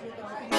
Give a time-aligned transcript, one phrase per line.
[0.00, 0.57] Thank you.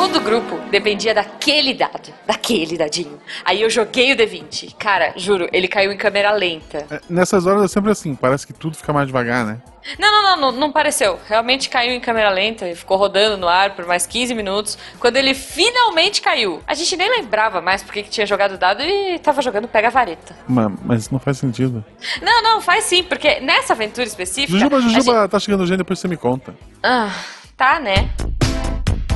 [0.00, 3.20] Todo o grupo dependia daquele dado, daquele dadinho.
[3.44, 4.74] Aí eu joguei o D20.
[4.78, 6.86] Cara, juro, ele caiu em câmera lenta.
[6.90, 9.60] É, nessas horas é sempre assim, parece que tudo fica mais devagar, né?
[9.98, 11.18] Não, não, não, não, não pareceu.
[11.28, 14.78] Realmente caiu em câmera lenta e ficou rodando no ar por mais 15 minutos.
[14.98, 18.82] Quando ele finalmente caiu, a gente nem lembrava mais porque que tinha jogado o dado
[18.82, 20.34] e tava jogando pega-vareta.
[20.48, 21.84] Mas, mas não faz sentido.
[22.22, 24.52] Não, não, faz sim, porque nessa aventura específica.
[24.52, 25.30] Jujuba, Jujuba, gente...
[25.30, 26.54] tá chegando o gênio, depois você me conta.
[26.82, 27.12] Ah,
[27.54, 28.08] tá, né?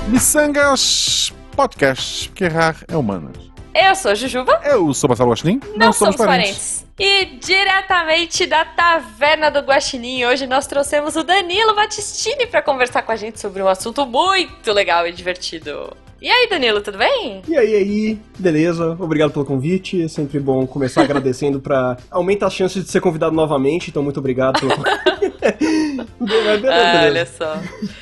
[0.09, 3.37] Missangas Podcast, porque errar é humanas.
[3.75, 4.61] Eu sou a Jujuba.
[4.63, 5.61] Eu sou Marcelo Guaxinim.
[5.71, 6.85] Não, não somos, somos parentes.
[6.87, 6.87] parentes.
[6.99, 13.13] E diretamente da Taverna do Guaxinim, hoje nós trouxemos o Danilo Battistini para conversar com
[13.13, 15.91] a gente sobre um assunto muito legal e divertido.
[16.21, 17.43] E aí, Danilo, tudo bem?
[17.49, 18.97] E aí, aí, beleza?
[18.99, 20.03] Obrigado pelo convite.
[20.03, 24.21] É sempre bom começar agradecendo para aumentar as chances de ser convidado novamente, então muito
[24.21, 24.73] obrigado pelo
[26.71, 27.57] ah, olha só.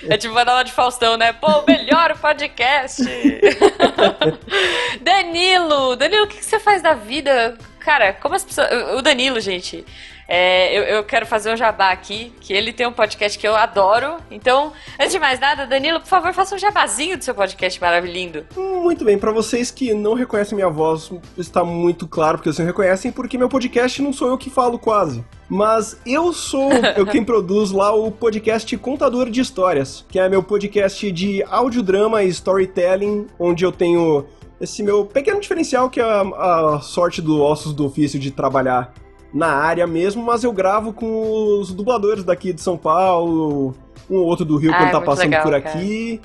[0.09, 1.32] É tipo uma nova de Faustão, né?
[1.32, 3.02] Pô, melhor podcast!
[5.02, 5.96] Danilo!
[5.96, 7.57] Danilo, o que você faz da vida?
[7.80, 8.68] Cara, como as pessoas.
[8.96, 9.85] O Danilo, gente.
[10.29, 13.54] É, eu, eu, quero fazer um jabá aqui, que ele tem um podcast que eu
[13.54, 14.16] adoro.
[14.30, 18.46] Então, antes de mais nada, Danilo, por favor, faça um jabazinho do seu podcast maravilhoso.
[18.57, 22.66] Muito bem, para vocês que não reconhecem minha voz, está muito claro porque vocês não
[22.66, 25.24] reconhecem, porque meu podcast não sou eu que falo quase.
[25.48, 30.43] Mas eu sou eu quem produz lá o podcast Contador de Histórias, que é meu
[30.43, 34.24] podcast de audiodrama e storytelling, onde eu tenho
[34.60, 38.95] esse meu pequeno diferencial que é a, a sorte do ossos do ofício de trabalhar
[39.35, 43.74] na área mesmo, mas eu gravo com os dubladores daqui de São Paulo,
[44.09, 46.20] um ou outro do Rio ah, quando tá passando legal, por aqui.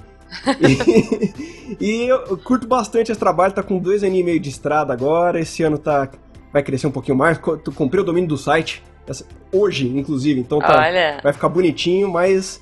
[0.59, 4.91] e, e, eu curto bastante esse trabalho, tá com dois anos e meio de estrada
[4.93, 6.09] agora, esse ano tá
[6.51, 8.83] vai crescer um pouquinho mais, comprei o domínio do site
[9.51, 10.89] hoje, inclusive, então tá,
[11.23, 12.61] vai ficar bonitinho, mas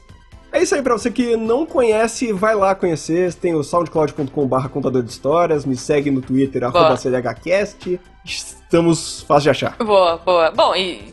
[0.56, 3.34] é isso aí, pra você que não conhece, vai lá conhecer.
[3.34, 5.66] Tem o soundcloud.com/barra contador de histórias.
[5.66, 8.00] Me segue no Twitter, arroba CDHcast.
[8.23, 9.76] Estamos fácil de achar.
[9.78, 10.52] Boa, boa.
[10.52, 11.11] Bom, e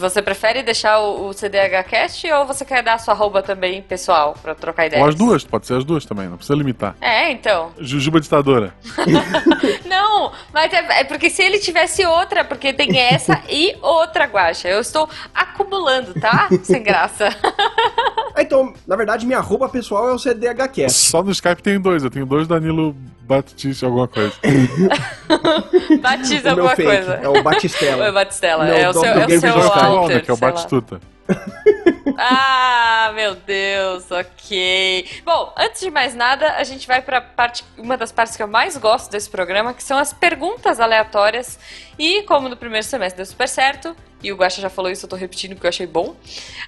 [0.00, 4.34] você prefere deixar o, o CDHcast ou você quer dar a sua arroba também pessoal
[4.40, 5.02] pra trocar ideias?
[5.02, 6.96] Ou as duas, pode ser as duas também, não precisa limitar.
[7.00, 7.72] É, então.
[7.78, 8.74] Jujuba ditadora.
[9.86, 14.68] não, mas é, é, porque se ele tivesse outra, porque tem essa e outra guacha.
[14.68, 16.48] Eu estou acumulando, tá?
[16.62, 17.28] Sem graça.
[18.36, 20.92] então, na verdade, minha arroba pessoal é o CDHcast.
[20.92, 22.96] Só no Skype tem dois, eu tenho dois Danilo
[23.30, 24.32] Batiste alguma coisa.
[26.02, 27.14] Batiza alguma fake, coisa.
[27.22, 28.02] É o Batistela.
[28.06, 28.64] É o Batistela.
[28.64, 31.00] Não, é o seu, é o seu Walter, que é o Batistuta.
[32.16, 35.22] Ah, meu Deus, ok.
[35.24, 38.48] Bom, antes de mais nada, a gente vai para parte, uma das partes que eu
[38.48, 41.58] mais gosto desse programa, que são as perguntas aleatórias.
[41.98, 45.08] E como no primeiro semestre deu super certo, e o Guaxa já falou isso, eu
[45.08, 46.14] tô repetindo porque eu achei bom.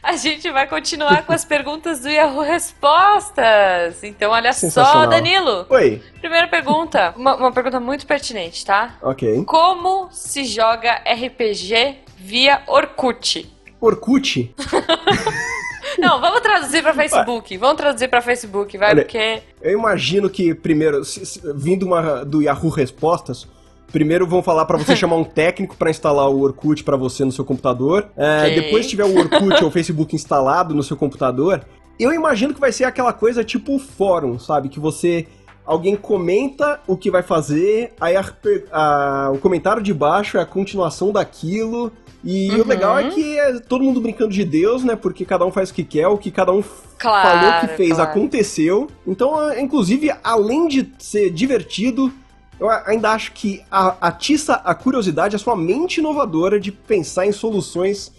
[0.03, 4.03] A gente vai continuar com as perguntas do Yahoo Respostas.
[4.03, 5.67] Então, olha só, Danilo.
[5.69, 6.03] Oi.
[6.19, 8.97] Primeira pergunta, uma, uma pergunta muito pertinente, tá?
[9.03, 9.45] Ok.
[9.45, 13.51] Como se joga RPG via Orkut?
[13.83, 14.55] Orkut?
[15.99, 17.57] Não, vamos traduzir para Facebook.
[17.59, 19.43] Vamos traduzir para Facebook, vai, Olha, porque.
[19.61, 23.47] Eu imagino que primeiro, se, se, vindo uma, do Yahoo Respostas,
[23.93, 27.33] primeiro vão falar para você chamar um técnico para instalar o Orkut para você no
[27.33, 28.09] seu computador.
[28.17, 28.61] É, okay.
[28.63, 31.65] Depois tiver o Orkut ou o Facebook instalado no seu computador,
[31.99, 34.69] eu imagino que vai ser aquela coisa tipo fórum, sabe?
[34.69, 35.27] Que você
[35.65, 38.25] alguém comenta o que vai fazer, aí a,
[38.73, 41.93] a, o comentário de baixo é a continuação daquilo.
[42.25, 42.61] E uhum.
[42.61, 44.95] o legal é que é todo mundo brincando de Deus, né?
[44.95, 46.63] Porque cada um faz o que quer, o que cada um
[46.99, 48.11] claro, falou que fez claro.
[48.11, 48.89] aconteceu.
[49.07, 52.13] Então, é, inclusive, além de ser divertido,
[52.61, 53.61] eu ainda acho que
[54.01, 58.13] atiça a curiosidade, a sua mente inovadora de pensar em soluções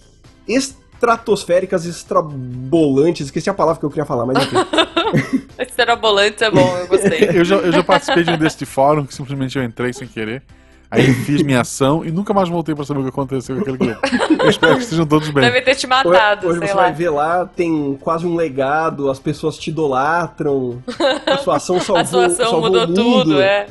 [0.45, 3.27] estratosféricas, extrabolantes.
[3.27, 5.47] Esqueci a palavra que eu queria falar, mas enfim.
[5.57, 7.29] Extrabolantes é bom, eu gostei.
[7.39, 10.43] eu, já, eu já participei de um deste fórum que simplesmente eu entrei sem querer.
[10.93, 13.77] Aí fiz minha ação e nunca mais voltei pra saber o que aconteceu com aquele
[13.77, 13.99] grupo.
[14.43, 15.43] Eu espero que estejam todos bem.
[15.43, 16.83] Deve ter te matado, Hoje, hoje você lá.
[16.83, 20.83] vai ver lá, tem quase um legado, as pessoas te idolatram,
[21.25, 23.65] a sua ação salvou, a sua ação salvou mudou tudo, é.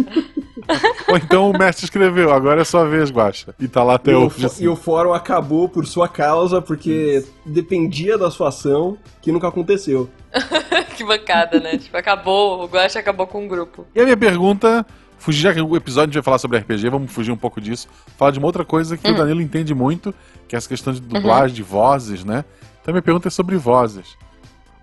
[1.09, 3.55] Ou então o mestre escreveu, agora é sua vez, Guacha.
[3.59, 4.43] E tá lá até hoje.
[4.43, 4.65] O, assim.
[4.65, 7.33] E o fórum acabou por sua causa, porque Isso.
[7.45, 10.09] dependia da sua ação, que nunca aconteceu.
[10.97, 11.79] que bancada, né?
[11.79, 13.87] Tipo, acabou, o Guacha acabou com o grupo.
[13.95, 14.87] E a minha pergunta
[15.23, 17.61] fugir, já que o episódio a gente vai falar sobre RPG, vamos fugir um pouco
[17.61, 17.89] disso.
[18.17, 19.15] Falar de uma outra coisa que hum.
[19.15, 20.13] o Danilo entende muito,
[20.49, 21.55] que é essa questão de dublagem, uhum.
[21.55, 22.45] de vozes, né?
[22.81, 24.17] Então minha pergunta é sobre vozes.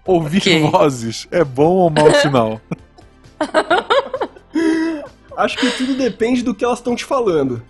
[0.06, 0.62] Ouvir okay.
[0.62, 2.62] vozes é bom ou mau sinal?
[5.36, 7.62] Acho que tudo depende do que elas estão te falando.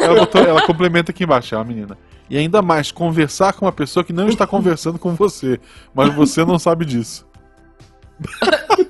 [0.00, 1.98] Ela, botou, ela complementa aqui embaixo, é uma menina.
[2.30, 5.60] E ainda mais, conversar com uma pessoa que não está conversando com você,
[5.94, 7.26] mas você não sabe disso.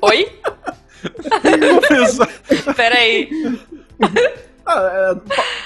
[0.01, 0.29] Oi?
[2.77, 3.29] Peraí.
[4.65, 5.17] Ah,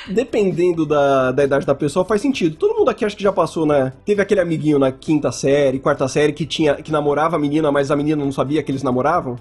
[0.09, 2.56] é, dependendo da, da idade da pessoa, faz sentido.
[2.56, 3.93] Todo mundo aqui acho que já passou, né?
[4.06, 7.91] Teve aquele amiguinho na quinta série, quarta série, que tinha que namorava a menina, mas
[7.91, 9.38] a menina não sabia que eles namoravam.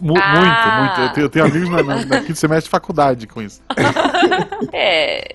[0.00, 0.34] Mu- Ah.
[0.40, 1.00] Muito, muito.
[1.00, 3.62] Eu tenho, eu tenho amigos na, na, na quinto semestre de faculdade com isso.
[4.72, 5.34] É.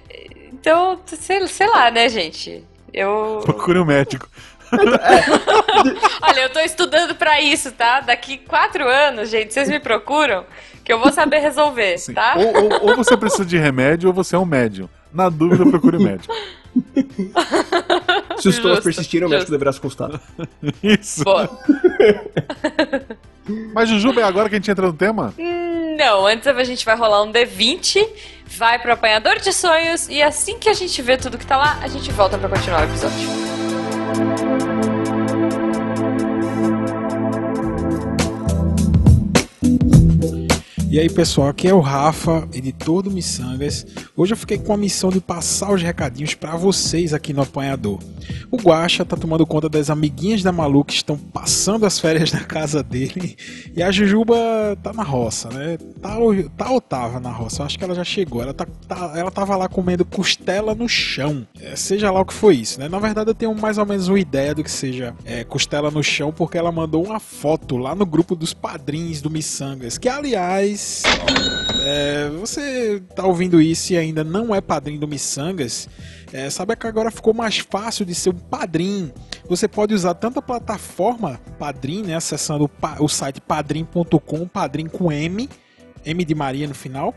[0.54, 2.64] Então, sei, sei lá, né, gente?
[2.94, 3.40] Eu.
[3.44, 4.28] Procure um médico.
[6.22, 8.00] Olha, eu tô estudando pra isso, tá?
[8.02, 10.46] Daqui quatro anos, gente, vocês me procuram,
[10.84, 12.14] que eu vou saber resolver, Sim.
[12.14, 12.36] tá?
[12.38, 14.88] Ou, ou- ou você precisa de remédio ou você é um médium.
[15.14, 16.34] Na dúvida, procure médico.
[18.38, 20.20] Se os tolos Justo, persistirem, o médico deverá se consultar.
[20.82, 21.24] Isso.
[21.24, 21.48] Boa.
[23.76, 25.34] Mas, Jujuba, é agora que a gente entra no tema?
[25.98, 28.04] Não, antes a gente vai rolar um D20,
[28.48, 31.78] vai pro apanhador de sonhos e assim que a gente vê tudo que tá lá,
[31.84, 34.43] a gente volta pra continuar o episódio.
[40.94, 43.84] E aí pessoal, aqui é o Rafa, editor do Missangas.
[44.16, 47.98] Hoje eu fiquei com a missão de passar os recadinhos para vocês aqui no Apanhador.
[48.52, 52.42] O Guaxa tá tomando conta das amiguinhas da Malu que estão passando as férias na
[52.42, 53.36] casa dele.
[53.76, 54.36] E a Jujuba
[54.84, 55.78] tá na roça, né?
[56.00, 56.16] Tá,
[56.56, 57.64] tá ou tava na roça?
[57.64, 58.44] Eu acho que ela já chegou.
[58.44, 61.48] Ela, tá, tá- ela tava lá comendo costela no chão.
[61.60, 62.88] É, seja lá o que foi isso, né?
[62.88, 66.04] Na verdade eu tenho mais ou menos uma ideia do que seja é, costela no
[66.04, 69.98] chão, porque ela mandou uma foto lá no grupo dos padrinhos do Missangas.
[69.98, 70.83] Que aliás,
[71.86, 75.90] é, você tá ouvindo isso e ainda não é padrinho do Missangas,
[76.32, 79.14] é, sabe que agora ficou mais fácil de ser um padrinho.
[79.48, 85.12] Você pode usar tanto a plataforma Padrim, né, acessando o, o site padrim.com, padrim com
[85.12, 85.50] M,
[86.06, 87.14] M de Maria no final,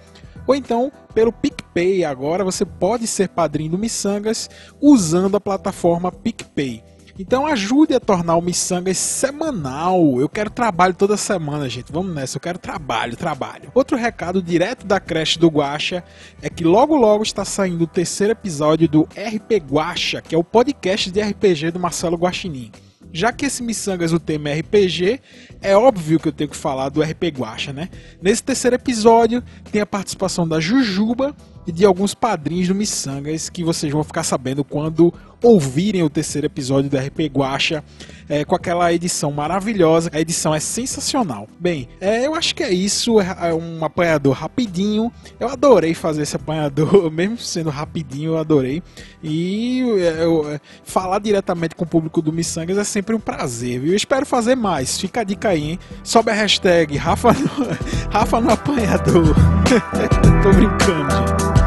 [0.46, 2.04] ou então pelo PicPay.
[2.04, 6.82] Agora você pode ser padrinho do Missangas usando a plataforma PicPay.
[7.18, 10.20] Então ajude a tornar o Missangas semanal.
[10.20, 11.90] Eu quero trabalho toda semana, gente.
[11.90, 13.70] Vamos nessa, eu quero trabalho, trabalho.
[13.74, 16.04] Outro recado direto da creche do Guacha
[16.42, 20.44] é que logo logo está saindo o terceiro episódio do RP Guacha, que é o
[20.44, 22.70] podcast de RPG do Marcelo Guaxinim.
[23.12, 25.20] Já que esse Missangas o tema é RPG,
[25.62, 27.88] é óbvio que eu tenho que falar do RP Guacha, né?
[28.20, 29.42] Nesse terceiro episódio
[29.72, 31.34] tem a participação da Jujuba
[31.66, 35.14] e de alguns padrinhos do Missangas que vocês vão ficar sabendo quando
[35.46, 37.84] ouvirem o terceiro episódio do RP Guacha
[38.28, 40.10] é, com aquela edição maravilhosa.
[40.12, 41.48] A edição é sensacional.
[41.58, 43.20] Bem, é, eu acho que é isso.
[43.20, 45.12] É um apanhador rapidinho.
[45.38, 48.82] Eu adorei fazer esse apanhador, mesmo sendo rapidinho, eu adorei.
[49.22, 53.80] E é, eu, é, falar diretamente com o público do Missangas é sempre um prazer,
[53.80, 53.92] viu?
[53.92, 54.98] Eu espero fazer mais.
[55.00, 55.78] Fica a dica aí, hein?
[56.02, 57.48] Sobe a hashtag Rafa no,
[58.10, 59.34] Rafa no apanhador.
[60.42, 61.65] Tô brincando, gente.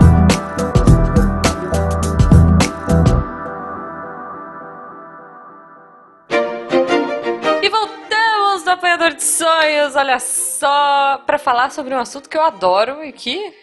[9.95, 13.53] Olha só, pra falar sobre um assunto que eu adoro e que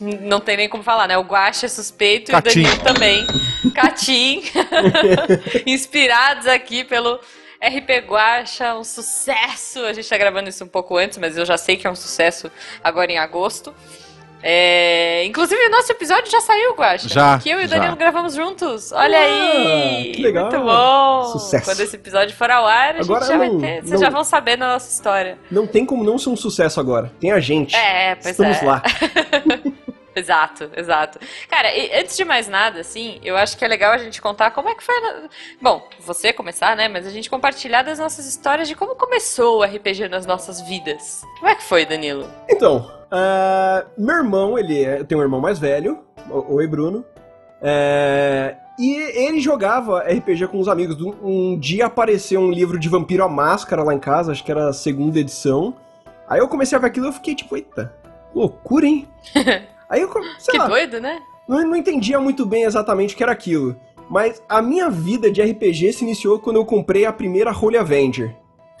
[0.00, 1.16] não tem nem como falar, né?
[1.16, 2.60] O Guaxa é suspeito Catim.
[2.60, 3.26] e o Danilo também.
[3.74, 4.42] Catim.
[5.66, 7.20] Inspirados aqui pelo
[7.60, 9.80] RP Guaxa, um sucesso.
[9.84, 11.96] A gente tá gravando isso um pouco antes, mas eu já sei que é um
[11.96, 12.50] sucesso
[12.82, 13.74] agora em agosto.
[14.42, 17.08] É, Inclusive, o nosso episódio já saiu, Guaxa.
[17.08, 17.76] Já, Que eu e o já.
[17.76, 18.92] Danilo gravamos juntos.
[18.92, 20.12] Olha Ah, aí!
[20.14, 20.50] que legal.
[20.50, 21.24] Muito bom!
[21.32, 21.64] Sucesso.
[21.64, 23.80] Quando esse episódio for ao ar, a Agora gente já vai não- ter.
[23.82, 25.38] Vocês não- já vão saber da nossa história.
[25.50, 27.12] Não tem como não ser um sucesso agora.
[27.18, 27.74] Tem a gente.
[27.74, 28.64] É, pois Estamos é.
[28.64, 28.82] lá.
[30.18, 31.18] Exato, exato.
[31.46, 34.50] Cara, e antes de mais nada, assim, eu acho que é legal a gente contar
[34.50, 34.94] como é que foi.
[34.94, 35.28] a
[35.60, 36.88] Bom, você começar, né?
[36.88, 41.20] Mas a gente compartilhar das nossas histórias de como começou o RPG nas nossas vidas.
[41.38, 42.26] Como é que foi, Danilo?
[42.48, 47.04] Então, ah, meu irmão, ele é, eu tenho um irmão mais velho, oi Bruno,
[47.60, 50.96] é, e ele jogava RPG com os amigos.
[51.22, 54.68] Um, dia apareceu um livro de Vampiro à Máscara lá em casa, acho que era
[54.68, 55.74] a segunda edição.
[56.28, 57.94] Aí eu comecei a ver aquilo e eu fiquei tipo, eita,
[58.34, 59.08] loucura, hein?
[59.88, 61.20] Aí eu, sei que lá, doido, né?
[61.46, 63.76] não, não entendia muito bem exatamente o que era aquilo.
[64.10, 68.34] Mas a minha vida de RPG se iniciou quando eu comprei a primeira Holy Avenger.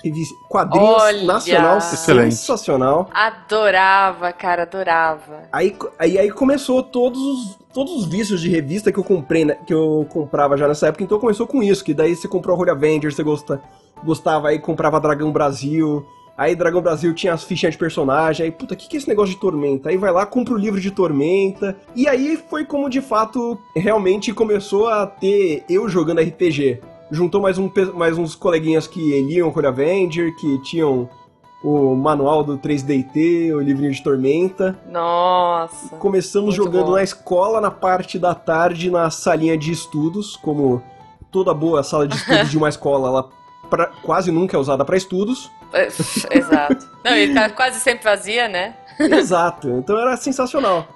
[0.04, 1.24] Revis- Quadrinhos Olha!
[1.24, 2.34] nacional Excelente.
[2.34, 3.08] sensacional.
[3.12, 5.44] Adorava, cara, adorava.
[5.52, 9.56] Aí, aí, aí começou todos os, todos os vícios de revista que eu comprei, né,
[9.66, 12.58] que eu comprava já nessa época, então começou com isso, que daí você comprou a
[12.58, 13.60] Holy Avenger, você gosta,
[14.04, 16.04] gostava, aí comprava Dragão Brasil,
[16.36, 19.08] aí Dragão Brasil tinha as fichinhas de personagem, aí, puta, o que, que é esse
[19.08, 19.88] negócio de Tormenta?
[19.88, 24.32] Aí vai lá, compra o livro de Tormenta, e aí foi como, de fato, realmente
[24.32, 26.80] começou a ter eu jogando RPG.
[27.10, 31.08] Juntou mais, um, mais uns coleguinhas que liam Holy Avenger, que tinham
[31.62, 34.78] o manual do 3DT, o livrinho de Tormenta.
[34.90, 35.96] Nossa.
[35.96, 36.92] Começamos jogando bom.
[36.92, 40.82] na escola, na parte da tarde, na salinha de estudos, como
[41.30, 43.28] toda boa sala de estudos de uma escola, ela
[43.70, 45.50] pra- quase nunca é usada pra estudos.
[46.30, 46.86] Exato.
[47.04, 48.76] Não, ele tá quase sempre vazia, né?
[48.98, 50.86] Exato, então era sensacional.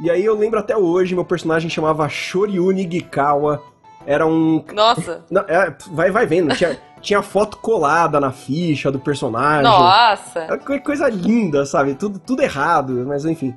[0.00, 3.62] E aí eu lembro até hoje, meu personagem chamava Shoryu Nigikawa.
[4.06, 4.64] Era um.
[4.72, 5.24] Nossa.
[5.30, 9.64] Não, é, vai, vai vendo, tinha, tinha foto colada na ficha do personagem.
[9.64, 10.40] Nossa.
[10.40, 11.94] Era co- coisa linda, sabe?
[11.94, 13.54] Tudo, tudo errado, mas enfim.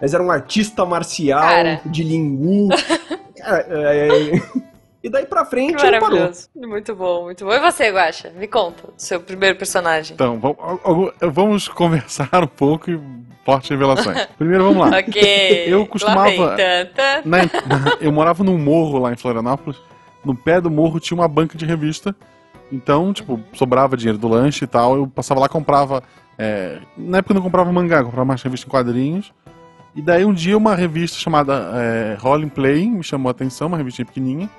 [0.00, 1.80] Mas era um artista marcial Cara.
[1.86, 2.68] de Lingu.
[3.40, 4.32] Cara, é,
[5.06, 6.00] E daí pra frente não parou.
[6.00, 6.48] maravilhoso.
[6.56, 7.52] Muito bom, muito bom.
[7.52, 8.30] E você, Guaxa?
[8.36, 10.14] Me conta, seu primeiro personagem.
[10.14, 10.40] Então,
[11.32, 13.00] vamos, conversar um pouco e
[13.44, 14.26] fortes revelações.
[14.36, 14.98] Primeiro, vamos lá.
[14.98, 15.22] Ok.
[15.72, 16.56] Eu costumava-.
[17.24, 19.78] Na- na- eu morava num morro lá em Florianópolis.
[20.24, 22.12] No pé do morro tinha uma banca de revista.
[22.72, 24.96] Então, tipo, sobrava dinheiro do lanche e tal.
[24.96, 26.02] Eu passava lá, comprava.
[26.36, 29.32] é, na época eu não comprava mangá, eu comprava mais revista em quadrinhos.
[29.94, 33.76] E daí um dia uma revista chamada é, Rolling Play me chamou a atenção, uma
[33.76, 34.50] revistinha pequenininha.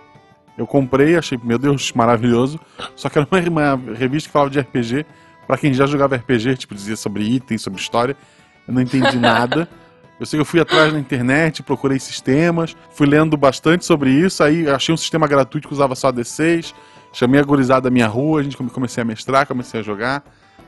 [0.58, 2.60] Eu comprei, achei, meu Deus, maravilhoso.
[2.96, 5.06] Só que era uma, uma revista que falava de RPG.
[5.46, 8.18] Pra quem já jogava RPG, tipo, dizia sobre itens, sobre história.
[8.68, 9.70] Eu não entendi nada.
[10.20, 14.44] Eu sei que eu fui atrás na internet, procurei sistemas, fui lendo bastante sobre isso,
[14.44, 16.74] aí achei um sistema gratuito que usava só D6,
[17.14, 20.24] chamei a gurizada da minha rua, a gente come- comecei a mestrar, comecei a jogar.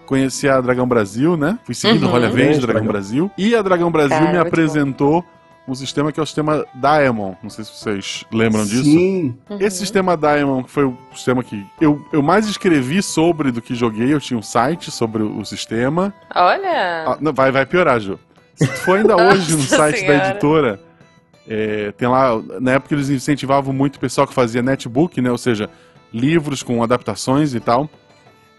[0.05, 1.58] Conheci a Dragão Brasil, né?
[1.65, 2.10] Fui seguindo Uhum.
[2.10, 2.88] o Rolha Verde, Dragão Dragão.
[2.91, 3.31] Brasil.
[3.38, 5.25] E a Dragão Brasil Cara, me apresentou
[5.71, 7.38] um sistema que é o sistema Diamond.
[7.43, 8.83] Não sei se vocês lembram disso.
[8.83, 9.38] Sim.
[9.49, 9.57] Uhum.
[9.59, 14.13] Esse sistema Diamond foi o sistema que eu, eu mais escrevi sobre do que joguei.
[14.13, 16.13] Eu tinha um site sobre o, sistema.
[16.35, 17.05] Olha.
[17.07, 18.19] Ah, não, vai, vai piorar, Ju.
[18.55, 20.17] Se tu for ainda hoje no site Senhora.
[20.17, 20.79] da editora,
[21.47, 22.41] é, tem lá.
[22.59, 25.31] Na época eles incentivavam muito o pessoal que fazia netbook, né?
[25.31, 25.69] Ou seja,
[26.13, 27.89] livros com adaptações e tal.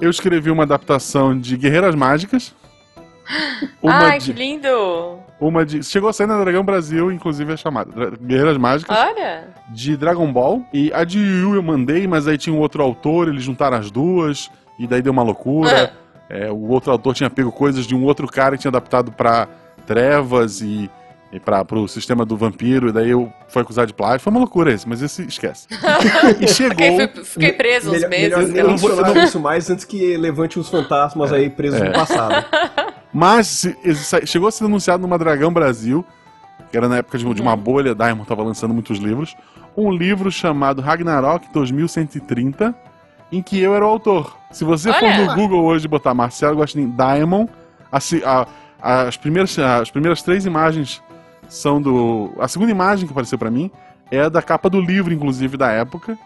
[0.01, 2.55] Eu escrevi uma adaptação de Guerreiras Mágicas.
[3.83, 5.19] Uma, Ai, de, que lindo.
[5.41, 5.83] uma de.
[5.83, 7.91] Chegou a sair na Dragão Brasil, inclusive é chamada.
[7.91, 9.49] Dra- Guerreiras Mágicas Olha.
[9.71, 10.63] de Dragon Ball.
[10.73, 13.91] E a de Yu eu mandei, mas aí tinha um outro autor, eles juntaram as
[13.91, 15.93] duas, e daí deu uma loucura.
[16.29, 19.49] É, o outro autor tinha pego coisas de um outro cara que tinha adaptado pra
[19.87, 20.89] Trevas e,
[21.33, 24.21] e para pro sistema do vampiro, e daí eu fui acusado de plágio.
[24.21, 25.67] Foi uma loucura esse, mas esse esquece.
[26.41, 26.77] e chegou.
[26.77, 28.53] Fiquei, fui- fiquei preso uns Melhor, meses.
[28.53, 28.71] melhor nem lá.
[28.71, 31.85] não vou- mencionar isso mais antes que levante uns fantasmas aí presos É.
[31.87, 32.45] no passado.
[33.13, 33.67] Mas
[34.27, 36.05] chegou a ser anunciado numa Dragão Brasil,
[36.71, 39.37] que era na época de, uma bolha, Diamond estava lançando muitos livros,
[39.77, 42.75] um livro chamado Ragnarok 2130,
[43.33, 44.37] em que eu era o autor.
[44.51, 45.25] Se você for Olha!
[45.27, 47.51] no Google hoje botar Marcelo Guaxinim Diamond,
[47.91, 48.47] assim, a-
[48.81, 51.03] as, primeiras, as primeiras três imagens
[51.49, 52.33] são do...
[52.39, 53.71] A segunda imagem que apareceu pra mim
[54.11, 56.17] é a da capa do livro, inclusive, da época,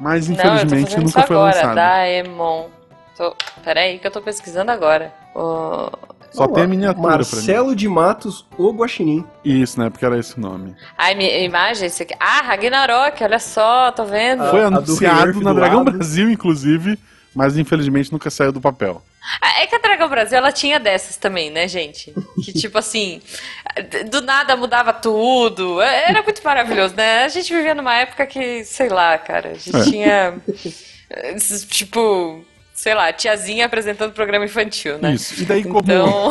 [0.00, 1.74] mas Não, infelizmente fazendo nunca foi agora, lançado.
[1.76, 2.66] Daemon.
[3.16, 3.34] Tô...
[3.64, 5.12] Peraí que eu tô pesquisando agora.
[5.34, 5.90] O-
[6.34, 7.16] Só tem a miniatura pra mim.
[7.18, 9.24] Marcelo de Matos, o Guaxinim.
[9.44, 10.74] Isso, na época era esse o nome.
[10.98, 12.14] Ai, minha imagem, esse aqui.
[12.18, 14.44] Ah, Ragnarok, olha só, tô vendo.
[14.50, 15.92] Foi a do anunciado na Dragão lado.
[15.92, 16.98] Brasil, inclusive,
[17.34, 19.00] mas infelizmente nunca saiu do papel.
[19.40, 22.12] Ah, É que a Dragão Brasil, ela tinha dessas também, né, gente?
[22.44, 23.22] Que tipo assim,
[24.10, 25.80] do nada mudava tudo.
[25.80, 27.24] É, Era muito maravilhoso, né?
[27.24, 29.82] A gente vivia numa época que, sei lá, cara, a gente É.
[29.84, 30.34] tinha.
[31.68, 35.14] Tipo, sei lá, tiazinha apresentando programa infantil, né?
[35.14, 35.40] Isso.
[35.40, 36.30] E daí, como, Então.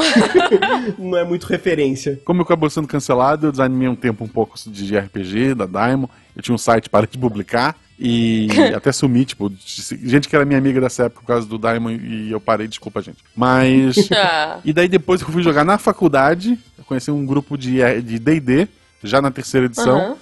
[0.99, 2.19] Não é muito referência.
[2.25, 6.11] como eu acabou sendo cancelado, eu desanimei um tempo um pouco de RPG, da Diamond.
[6.35, 7.75] Eu tinha um site, parei de publicar.
[7.97, 9.51] E até sumi, tipo,
[10.03, 13.01] gente que era minha amiga dessa época por causa do Diamond e eu parei, desculpa,
[13.01, 13.19] gente.
[13.35, 13.95] Mas.
[14.11, 17.79] ah, E daí depois que eu fui jogar na faculdade, eu conheci um grupo de
[18.01, 18.67] de D&D,
[19.03, 19.97] já na terceira edição.
[19.97, 20.15] aham.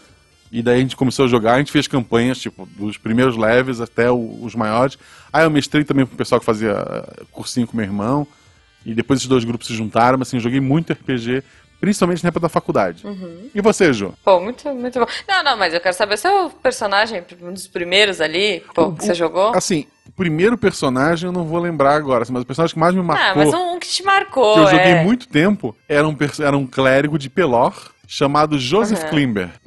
[0.51, 3.79] E daí a gente começou a jogar, a gente fez campanhas, tipo, dos primeiros levels
[3.79, 4.97] até o- os maiores.
[5.31, 8.27] Aí eu mestrei também pro pessoal que fazia eh, cursinho com meu irmão.
[8.85, 11.41] E depois esses dois grupos se juntaram, mas assim, joguei muito RPG,
[11.79, 13.03] principalmente na época da faculdade.
[13.55, 14.13] E você, Ju?
[14.25, 15.05] Pô, muito, muito bom.
[15.27, 19.13] Não, não, mas eu quero saber seu personagem, um dos primeiros ali, pô, que você
[19.13, 19.55] jogou.
[19.55, 22.93] Assim, o primeiro personagem eu não vou lembrar agora, assim, mas o personagem que mais
[22.93, 25.03] me marcou, Ah, mas um que te marcou, que eu joguei é.
[25.03, 27.73] muito tempo, era um, era um clérigo de Pelor,
[28.13, 29.09] chamado Joseph Aham.
[29.09, 29.49] Klimber.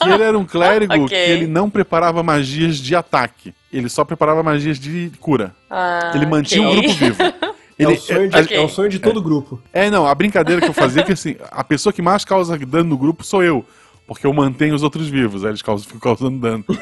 [0.00, 1.08] que ele era um clérigo Ok.
[1.08, 3.52] que ele não preparava magias de ataque.
[3.72, 5.52] Ele só preparava magias de cura.
[5.68, 6.78] Ah, Ele mantinha ok.
[6.78, 7.18] o grupo vivo.
[7.78, 8.56] É, Ele, o sonho de, a- ok.
[8.56, 9.60] é o sonho de todo grupo.
[9.70, 12.56] é, não, a brincadeira que eu fazia é que assim, a pessoa que mais causa
[12.56, 13.62] dano no grupo sou eu.
[14.06, 16.64] Porque eu mantenho os outros vivos, aí eles causam, ficam causando dano.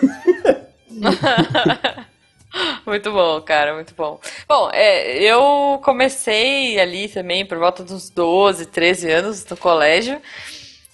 [2.87, 4.21] Muito bom, cara, muito bom.
[4.49, 10.21] Bom, é, eu comecei ali também por volta dos 12, 13 anos no colégio.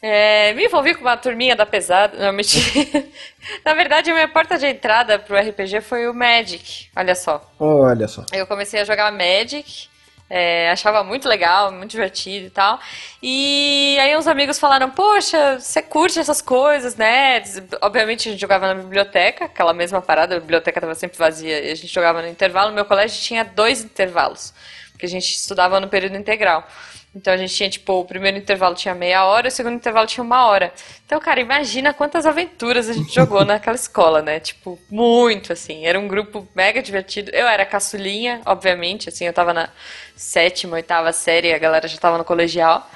[0.02, 2.16] É, me envolvi com uma turminha da pesada.
[2.18, 3.04] Não, mentira.
[3.64, 6.88] Na verdade, a minha porta de entrada pro RPG foi o Magic.
[6.96, 7.52] Olha só.
[7.58, 8.24] Olha só.
[8.32, 9.89] Eu comecei a jogar Magic
[10.32, 12.78] É, achava muito legal, muito divertido e tal.
[13.20, 17.42] E aí uns amigos falaram, poxa, você curte essas coisas, né?
[17.82, 21.72] Obviamente a gente jogava na biblioteca, aquela mesma parada, a biblioteca estava sempre vazia e
[21.72, 22.72] a gente jogava no intervalo.
[22.72, 24.54] Meu colégio tinha dois intervalos,
[24.92, 26.64] porque a gente estudava no período integral.
[27.14, 30.22] Então a gente tinha, tipo, o primeiro intervalo tinha meia hora, o segundo intervalo tinha
[30.22, 30.72] uma hora.
[31.04, 34.38] Então, cara, imagina quantas aventuras a gente jogou naquela escola, né?
[34.38, 35.84] Tipo, muito, assim.
[35.84, 37.30] Era um grupo mega divertido.
[37.32, 39.70] Eu era caçulinha, obviamente, assim, eu tava na
[40.14, 42.88] sétima, oitava série, a galera já tava no colegial.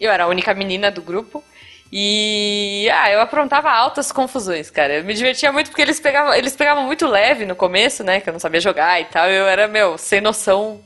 [0.00, 1.44] Eu era a única menina do grupo.
[1.92, 4.94] E ah, eu aprontava altas confusões, cara.
[4.94, 8.20] Eu me divertia muito porque eles pegavam, eles pegavam muito leve no começo, né?
[8.20, 9.28] Que eu não sabia jogar e tal.
[9.28, 10.82] Eu era, meu, sem noção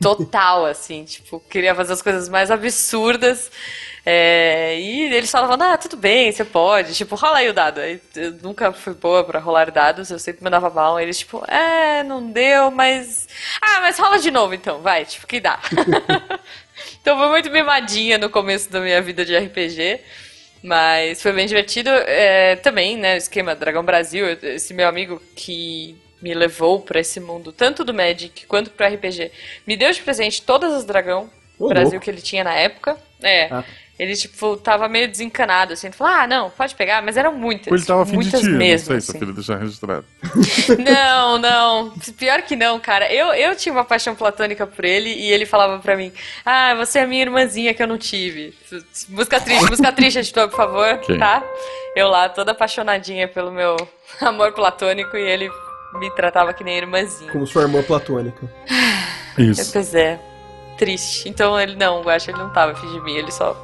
[0.00, 3.50] total, assim, tipo, queria fazer as coisas mais absurdas.
[4.08, 7.80] É, e eles falavam, ah, tudo bem, você pode, tipo, rola aí o dado.
[7.80, 11.00] Eu nunca fui boa pra rolar dados, eu sempre mandava mal.
[11.00, 13.26] Eles, tipo, é, não deu, mas.
[13.60, 15.58] Ah, mas rola de novo então, vai, tipo, que dá.
[17.00, 20.00] então foi muito mimadinha no começo da minha vida de RPG.
[20.62, 21.90] Mas foi bem divertido.
[21.90, 25.96] É, também, né, o esquema Dragão Brasil, esse meu amigo que
[26.26, 29.30] me levou para esse mundo, tanto do Magic quanto pro RPG.
[29.64, 32.04] Me deu de presente todas as dragão oh, Brasil louco.
[32.04, 32.96] que ele tinha na época.
[33.22, 33.48] É.
[33.50, 33.64] Ah.
[33.98, 35.86] Ele, tipo, tava meio desencanado, assim.
[35.86, 37.72] Ele falou, ah, não, pode pegar, mas eram muitas.
[37.72, 38.92] Ele tava tipo, muitas de ti, mesmo.
[38.92, 39.18] Não sei assim.
[39.18, 40.04] se eu deixar registrado.
[40.84, 41.90] não, não.
[42.18, 43.10] Pior que não, cara.
[43.10, 46.12] Eu, eu tinha uma paixão platônica por ele e ele falava pra mim,
[46.44, 48.52] ah, você é a minha irmãzinha que eu não tive.
[49.08, 51.16] Música triste, música triste, editor, por favor, okay.
[51.16, 51.42] tá?
[51.94, 53.76] Eu lá, toda apaixonadinha pelo meu
[54.20, 55.50] amor platônico e ele
[55.96, 57.30] me tratava que nem irmãzinha.
[57.30, 58.48] Como sua irmã platônica.
[59.38, 59.72] Isso.
[59.72, 60.18] Pois é.
[60.78, 61.28] Triste.
[61.28, 63.56] Então ele não, eu acho que ele não tava afim de mim, ele só.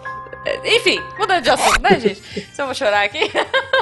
[0.64, 2.20] Enfim, mudando de assunto, né, gente?
[2.52, 3.30] Se eu vou chorar aqui.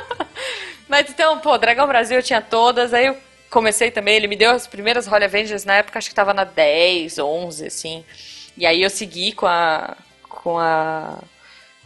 [0.88, 3.16] Mas então, pô, Dragão Brasil eu tinha todas, aí eu
[3.48, 6.44] comecei também, ele me deu as primeiras Holy Avengers na época, acho que tava na
[6.44, 8.04] 10, 11, assim.
[8.56, 9.96] E aí eu segui com a.
[10.28, 11.18] com a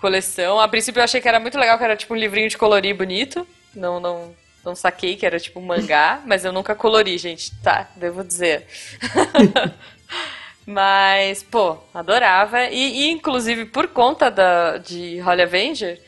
[0.01, 0.61] coleção.
[0.61, 2.95] A princípio eu achei que era muito legal, que era tipo um livrinho de colorir
[2.95, 3.47] bonito.
[3.75, 7.89] Não, não não saquei que era tipo mangá, mas eu nunca colori, gente, tá?
[7.97, 8.67] Devo dizer.
[10.67, 12.65] mas, pô, adorava.
[12.65, 16.01] E, e, inclusive, por conta da, de Holy Avenger,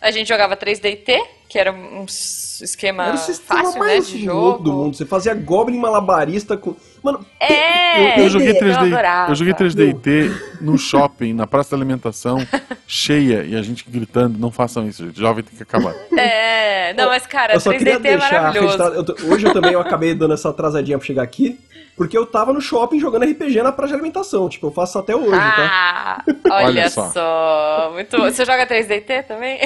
[0.00, 4.24] a gente jogava 3DT, que era um esquema era o sistema fácil, mais né, de
[4.24, 4.62] jogo.
[4.62, 4.96] do mundo.
[4.96, 6.74] Você fazia Goblin malabarista com...
[7.02, 11.76] Mano, é, eu, eu joguei 3D, eu, eu joguei 3D no shopping, na praça da
[11.76, 12.38] alimentação,
[12.86, 15.18] cheia, e a gente gritando, não façam isso, gente.
[15.18, 15.94] Jovem tem que acabar.
[16.16, 18.82] É, não, mas cara, 3D é maravilhoso.
[18.82, 21.58] Eu hoje eu também eu acabei dando essa atrasadinha pra chegar aqui,
[22.00, 24.48] porque eu tava no shopping jogando RPG na praça de alimentação.
[24.48, 26.16] Tipo, eu faço até hoje, tá?
[26.18, 26.54] ah, tá?
[26.54, 27.10] Olha, olha só.
[27.10, 27.90] só.
[27.92, 29.60] Muito Você joga 3DT também?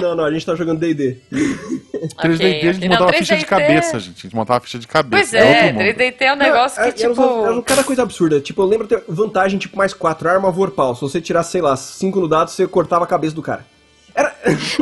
[0.00, 1.16] Não, não, a gente tá jogando DD.
[1.32, 4.18] 3DT okay, a gente montava não, ficha de cabeça, gente.
[4.18, 5.30] A gente montava ficha de cabeça.
[5.30, 7.46] Pois é, é 3DT é um negócio não, que, é, tipo...
[7.46, 8.40] Era, cada coisa absurda.
[8.40, 10.94] Tipo, eu lembro ter vantagem, tipo, mais 4, arma vorpal.
[10.94, 13.64] Se você tirasse, sei lá, 5 no dado, você cortava a cabeça do cara.
[14.16, 14.34] Era...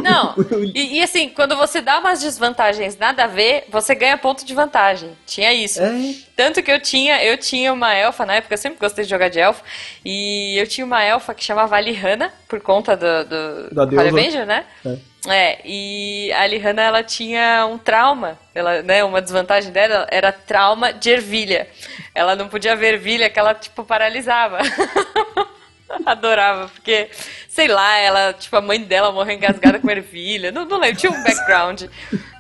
[0.03, 0.35] Não,
[0.73, 4.55] e, e, assim, quando você dá umas desvantagens nada a ver, você ganha ponto de
[4.55, 5.11] vantagem.
[5.27, 5.83] Tinha isso.
[5.83, 6.15] É.
[6.37, 9.29] Tanto que eu tinha, eu tinha uma elfa na época, eu sempre gostei de jogar
[9.29, 9.65] de elfa,
[10.05, 14.65] e eu tinha uma elfa que chamava Alihanna, por conta do, do da né?
[14.87, 15.15] É.
[15.27, 20.93] É, e a Alihanna, ela tinha um trauma, ela, né, uma desvantagem dela era trauma
[20.93, 21.67] de ervilha.
[22.15, 24.59] Ela não podia ver ervilha que ela, tipo, paralisava.
[26.05, 27.09] Adorava, porque,
[27.49, 30.51] sei lá, ela, tipo, a mãe dela morreu engasgada com ervilha.
[30.51, 31.85] Não, não lembro, tinha um background.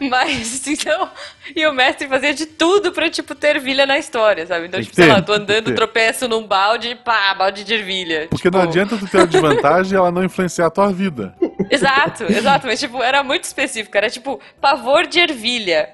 [0.00, 1.10] Mas, então,
[1.54, 4.66] e o mestre fazia de tudo pra, tipo, ter ervilha na história, sabe?
[4.66, 8.26] Então, tipo, sei lá, tô andando, tropeço num balde, pá, balde de ervilha.
[8.28, 8.56] Porque tipo...
[8.56, 11.34] não adianta tu ter a desvantagem e ela não influenciar a tua vida.
[11.70, 13.96] Exato, exato, mas, tipo, era muito específico.
[13.96, 15.88] Era, tipo, pavor de ervilha.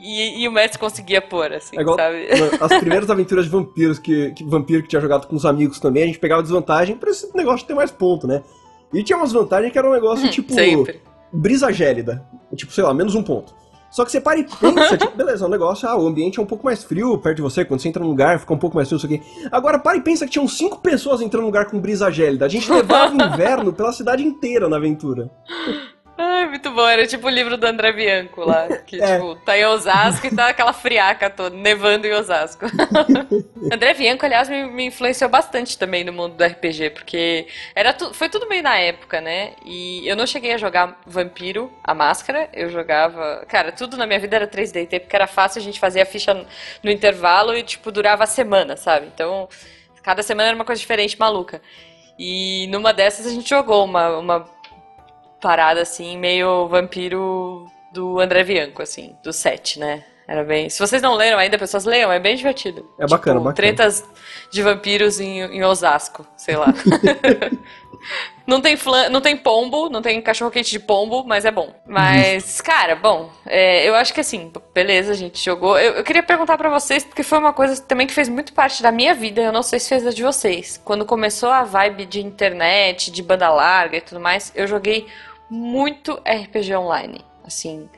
[0.00, 2.26] E, e, o Messi conseguia pôr, assim, é igual, sabe?
[2.60, 6.02] As primeiras aventuras de vampiros que, que vampiro que tinha jogado com os amigos também,
[6.02, 8.42] a gente pegava desvantagem pra esse negócio ter mais ponto, né?
[8.92, 10.52] E tinha umas vantagens que era um negócio hum, tipo.
[10.52, 11.00] Sempre.
[11.32, 12.24] Brisa gélida.
[12.54, 13.54] Tipo, sei lá, menos um ponto.
[13.90, 16.42] Só que você para e pensa, tipo, beleza, é um negócio, ah, o ambiente é
[16.42, 18.76] um pouco mais frio perto de você, quando você entra num lugar, fica um pouco
[18.76, 19.22] mais frio, isso aqui.
[19.50, 22.44] Agora para e pensa que tinham cinco pessoas entrando num lugar com brisa gélida.
[22.44, 25.30] A gente levava o inverno pela cidade inteira na aventura.
[26.18, 26.86] Ai, muito bom.
[26.86, 28.68] Era tipo o livro do André Bianco lá.
[28.86, 29.14] Que, é.
[29.14, 32.66] tipo, tá em Osasco e tá aquela friaca toda, nevando em Osasco.
[33.70, 38.14] André Bianco, aliás, me, me, influenciou bastante também no mundo do RPG, porque era tu,
[38.14, 39.52] foi tudo meio na época, né?
[39.64, 42.48] E eu não cheguei a jogar Vampiro, a máscara.
[42.52, 43.44] Eu jogava.
[43.48, 46.46] Cara, tudo na minha vida era 3D, porque era fácil, a gente fazia a ficha
[46.82, 49.06] no intervalo e, tipo, durava a semana, sabe?
[49.14, 49.48] Então,
[50.02, 51.60] cada semana era uma coisa diferente, maluca.
[52.18, 54.40] E numa dessas a gente jogou uma, uma
[55.46, 60.02] parada assim, meio vampiro do André Bianco, assim, do set, né?
[60.26, 60.68] Era bem.
[60.68, 62.84] Se vocês não leram ainda, pessoas leiam, é bem divertido.
[62.98, 63.54] É bacana, tipo, bacana.
[63.54, 64.04] Tretas,
[64.50, 66.66] de vampiros em, em Osasco, sei lá.
[68.46, 71.74] Não tem, flan, não tem pombo, não tem cachorro quente de pombo, mas é bom.
[71.84, 75.76] Mas, cara, bom, é, eu acho que assim, beleza, a gente jogou.
[75.76, 78.84] Eu, eu queria perguntar para vocês, porque foi uma coisa também que fez muito parte
[78.84, 80.80] da minha vida, eu não sei se fez a de vocês.
[80.84, 85.08] Quando começou a vibe de internet, de banda larga e tudo mais, eu joguei
[85.50, 87.20] muito RPG online.
[87.44, 87.88] Assim,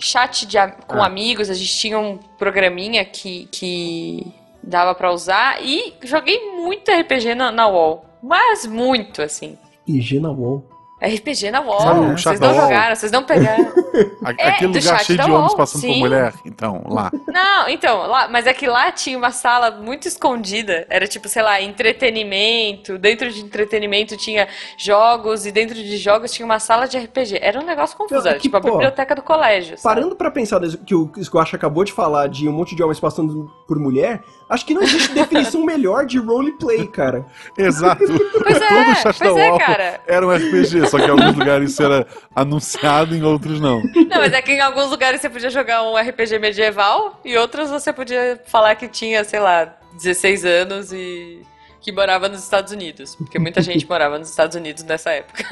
[0.00, 0.56] chat de,
[0.86, 1.06] com ah.
[1.06, 4.32] amigos, a gente tinha um programinha que, que
[4.62, 8.04] dava para usar e joguei muito RPG na, na UOL.
[8.22, 9.58] Mas muito, assim.
[9.88, 10.71] RPG na UOL.
[11.02, 11.80] RPG na UOL.
[11.80, 13.72] Sabe, vocês não jogaram, vocês não pegaram.
[14.38, 15.92] é, Aquele lugar cheio de homens passando sim.
[15.94, 17.10] por mulher, então, lá.
[17.26, 20.86] Não, então, lá, mas é que lá tinha uma sala muito escondida.
[20.88, 22.98] Era tipo, sei lá, entretenimento.
[22.98, 24.46] Dentro de entretenimento tinha
[24.78, 27.38] jogos, e dentro de jogos tinha uma sala de RPG.
[27.42, 29.76] Era um negócio confuso, era tipo pô, a biblioteca do colégio.
[29.78, 29.94] Sabe?
[29.96, 33.50] Parando pra pensar que o Squash acabou de falar de um monte de homens passando
[33.66, 37.24] por mulher, acho que não existe definição melhor de roleplay, cara.
[37.56, 38.04] Exato.
[38.06, 40.00] Pois é, Todo o chat da é, cara.
[40.06, 43.82] era um RPG, só que em alguns lugares isso era anunciado, em outros não.
[43.82, 47.70] Não, mas é que em alguns lugares você podia jogar um RPG medieval e outros
[47.70, 51.40] você podia falar que tinha, sei lá, 16 anos e
[51.82, 55.44] que morava nos Estados Unidos, porque muita gente morava nos Estados Unidos nessa época.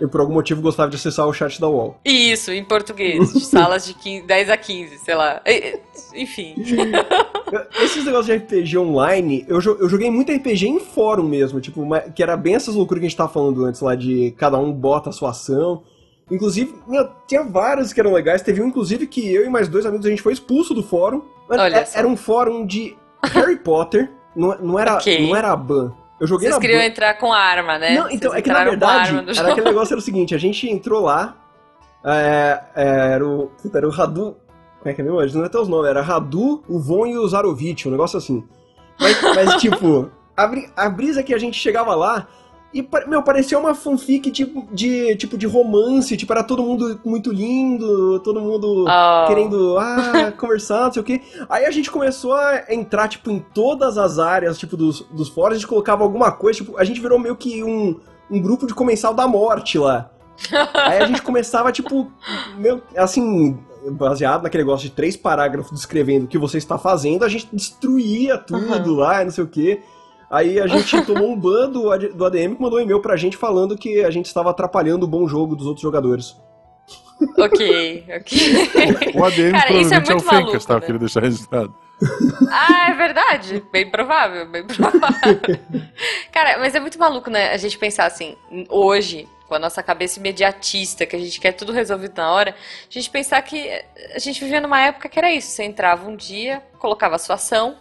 [0.00, 1.98] Eu por algum motivo gostava de acessar o chat da UOL.
[2.04, 5.40] Isso, em português, de salas de 15, 10 a 15, sei lá.
[6.14, 6.54] Enfim.
[7.82, 12.22] Esses negócios de RPG online, eu, eu joguei muito RPG em fórum mesmo, tipo, que
[12.22, 15.10] era bem essas loucuras que a gente tava falando antes lá, de cada um bota
[15.10, 15.82] a sua ação.
[16.30, 18.42] Inclusive, meu, tinha vários que eram legais.
[18.42, 21.22] Teve um, inclusive, que eu e mais dois amigos a gente foi expulso do fórum.
[21.48, 24.10] Olha era, era um fórum de Harry Potter.
[24.38, 25.26] Não, não, era, okay.
[25.26, 25.92] não era a ban.
[26.20, 26.86] Eu joguei Vocês queriam ban.
[26.86, 27.96] entrar com arma, né?
[27.96, 30.70] Não, então, Vocês é que na verdade, era aquele negócio era o seguinte, a gente
[30.70, 31.36] entrou lá,
[32.04, 33.50] é, é, era o.
[33.74, 34.36] Era o Radu.
[34.78, 35.38] Como é que é mesmo?
[35.38, 38.44] Não é até os nomes, era Radu, o Von e o Zarovich, um negócio assim.
[39.00, 42.28] Mas, mas tipo, a, a brisa que a gente chegava lá,
[42.72, 47.32] e, meu, parecia uma fanfic tipo de, tipo de romance, tipo, era todo mundo muito
[47.32, 49.26] lindo, todo mundo oh.
[49.26, 51.22] querendo, ah, conversar, não sei o quê.
[51.48, 55.56] Aí a gente começou a entrar, tipo, em todas as áreas, tipo, dos, dos fóruns,
[55.56, 57.98] a gente colocava alguma coisa, tipo, a gente virou meio que um,
[58.30, 60.10] um grupo de comensal da morte lá.
[60.74, 62.12] Aí a gente começava, tipo,
[62.58, 63.58] meu, assim,
[63.92, 68.36] baseado naquele negócio de três parágrafos descrevendo o que você está fazendo, a gente destruía
[68.36, 68.96] tudo uhum.
[68.96, 69.80] lá, não sei o quê.
[70.30, 73.36] Aí a gente tomou um ban do, do ADM que mandou um e-mail pra gente
[73.36, 76.36] falando que a gente estava atrapalhando o bom jogo dos outros jogadores.
[77.36, 79.12] Ok, ok.
[79.14, 80.74] O, ADM Cara, provavelmente é, é o Fencas, tá?
[80.74, 80.80] Né?
[80.80, 81.74] Queria deixar registrado.
[82.50, 83.62] Ah, é verdade.
[83.72, 85.40] Bem provável, bem provável.
[86.30, 87.50] Cara, mas é muito maluco, né?
[87.52, 88.36] A gente pensar assim,
[88.68, 92.54] hoje, com a nossa cabeça imediatista, que a gente quer tudo resolvido na hora,
[92.88, 93.68] a gente pensar que
[94.14, 95.48] a gente vivia numa época que era isso.
[95.48, 97.76] Você entrava um dia, colocava a sua ação,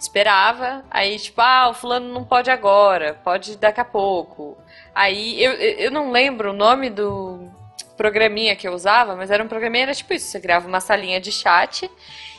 [0.00, 4.56] esperava, aí tipo, ah, o fulano não pode agora, pode daqui a pouco.
[4.94, 7.50] Aí eu, eu não lembro o nome do
[7.98, 11.20] programinha que eu usava, mas era um programinha, era tipo isso, você criava uma salinha
[11.20, 11.90] de chat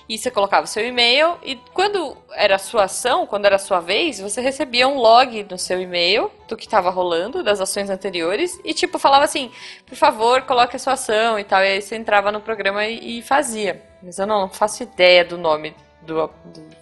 [0.09, 3.59] e você colocava o seu e-mail e quando era a sua ação, quando era a
[3.59, 7.91] sua vez, você recebia um log no seu e-mail do que estava rolando, das ações
[7.91, 9.51] anteriores e tipo falava assim,
[9.85, 13.19] por favor, coloque a sua ação e tal, e aí você entrava no programa e,
[13.19, 13.83] e fazia.
[14.01, 16.80] Mas eu não faço ideia do nome do, do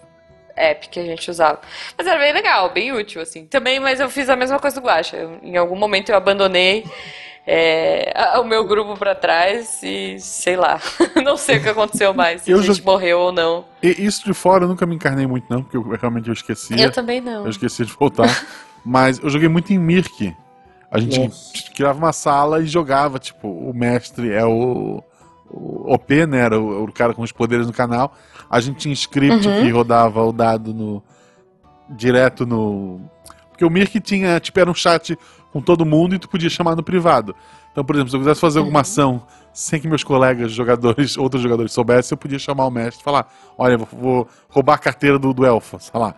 [0.60, 1.60] app que a gente usava.
[1.96, 3.46] Mas era bem legal, bem útil, assim.
[3.46, 5.16] Também, mas eu fiz a mesma coisa do Guacha.
[5.42, 6.84] em algum momento eu abandonei
[7.46, 10.80] é, o meu grupo para trás e sei lá.
[11.24, 12.84] não sei o que aconteceu mais, se eu a gente já...
[12.84, 13.64] morreu ou não.
[13.82, 16.80] E isso de fora eu nunca me encarnei muito, não, porque eu, realmente eu esqueci.
[16.80, 17.44] Eu também não.
[17.44, 18.28] Eu esqueci de voltar.
[18.84, 20.34] mas eu joguei muito em Mirk.
[20.90, 21.52] A gente Nossa.
[21.74, 25.02] criava uma sala e jogava, tipo, o mestre é o,
[25.48, 26.38] o OP, né?
[26.40, 28.14] Era o, o cara com os poderes no canal
[28.50, 29.62] a gente tinha script uhum.
[29.62, 31.02] que rodava o dado no
[31.88, 33.00] direto no
[33.60, 35.18] porque o Mirk tinha, tipo, era um chat
[35.52, 37.36] com todo mundo e tu podia chamar no privado.
[37.70, 41.42] Então, por exemplo, se eu quisesse fazer alguma ação sem que meus colegas, jogadores, outros
[41.42, 45.18] jogadores soubessem, eu podia chamar o mestre e falar: Olha, vou, vou roubar a carteira
[45.18, 46.14] do, do Elfa, sei lá.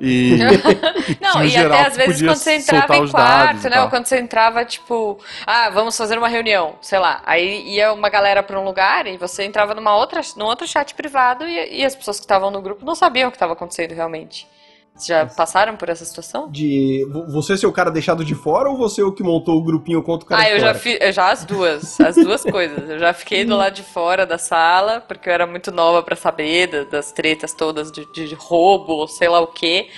[0.00, 0.38] E,
[1.20, 3.82] não, e geral, até às vezes quando você entrava em quarto, né?
[3.82, 7.22] Ou quando você entrava, tipo, ah, vamos fazer uma reunião, sei lá.
[7.24, 10.94] Aí ia uma galera para um lugar e você entrava numa outra, num outro chat
[10.94, 13.92] privado e, e as pessoas que estavam no grupo não sabiam o que estava acontecendo
[13.92, 14.46] realmente.
[15.04, 16.50] Já passaram por essa situação?
[16.50, 20.02] De você ser o cara deixado de fora ou você o que montou o grupinho
[20.02, 20.74] contra o cara Ah, eu fora?
[20.74, 22.88] já fiz, já as duas, as duas coisas.
[22.88, 26.14] Eu já fiquei do lado de fora da sala, porque eu era muito nova para
[26.14, 29.88] saber das tretas todas de, de roubo, sei lá o quê.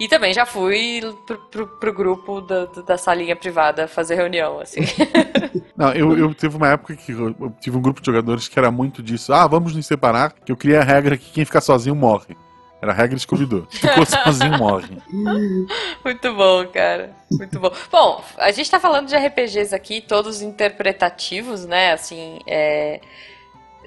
[0.00, 4.80] E também já fui pro, pro, pro grupo da, da salinha privada fazer reunião, assim.
[5.76, 8.58] Não, eu, eu tive uma época que eu, eu tive um grupo de jogadores que
[8.58, 9.32] era muito disso.
[9.34, 12.34] Ah, vamos nos separar, que eu criei a regra que quem ficar sozinho morre.
[12.82, 13.66] Era a regra Scooby-Doo.
[13.68, 14.96] Ficou sozinho, morre.
[16.02, 17.14] Muito bom, cara.
[17.30, 17.70] Muito bom.
[17.92, 21.92] Bom, a gente tá falando de RPGs aqui, todos interpretativos, né?
[21.92, 23.00] Assim, é...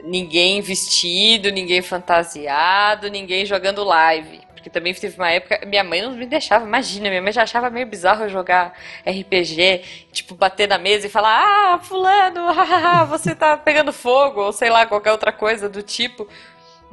[0.03, 4.41] ninguém vestido, ninguém fantasiado, ninguém jogando live.
[4.53, 5.65] Porque também teve uma época.
[5.65, 8.73] Minha mãe não me deixava, imagina, minha mãe já achava meio bizarro eu jogar
[9.06, 14.53] RPG, tipo, bater na mesa e falar: Ah, Fulano, hahaha, você tá pegando fogo, ou
[14.53, 16.29] sei lá, qualquer outra coisa do tipo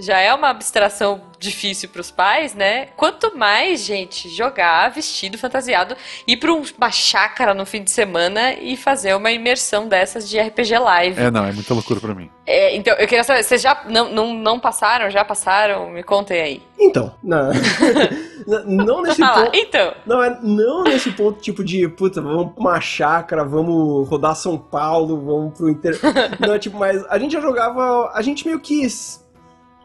[0.00, 2.86] já é uma abstração difícil para os pais, né?
[2.96, 8.76] Quanto mais, gente, jogar vestido fantasiado, ir para uma chácara no fim de semana e
[8.76, 11.20] fazer uma imersão dessas de RPG Live.
[11.20, 12.30] É, não, é muita loucura para mim.
[12.46, 15.10] É, então, eu queria saber, vocês já não, não, não passaram?
[15.10, 15.90] Já passaram?
[15.90, 16.62] Me contem aí.
[16.78, 17.50] Então, não,
[18.66, 19.50] não nesse ah, ponto.
[19.54, 19.94] Então.
[20.06, 24.58] Não, é, não nesse ponto, tipo, de, puta, vamos pra uma chácara, vamos rodar São
[24.58, 25.98] Paulo, vamos pro inter.
[26.40, 28.10] não, tipo, mas a gente já jogava.
[28.14, 28.82] A gente meio que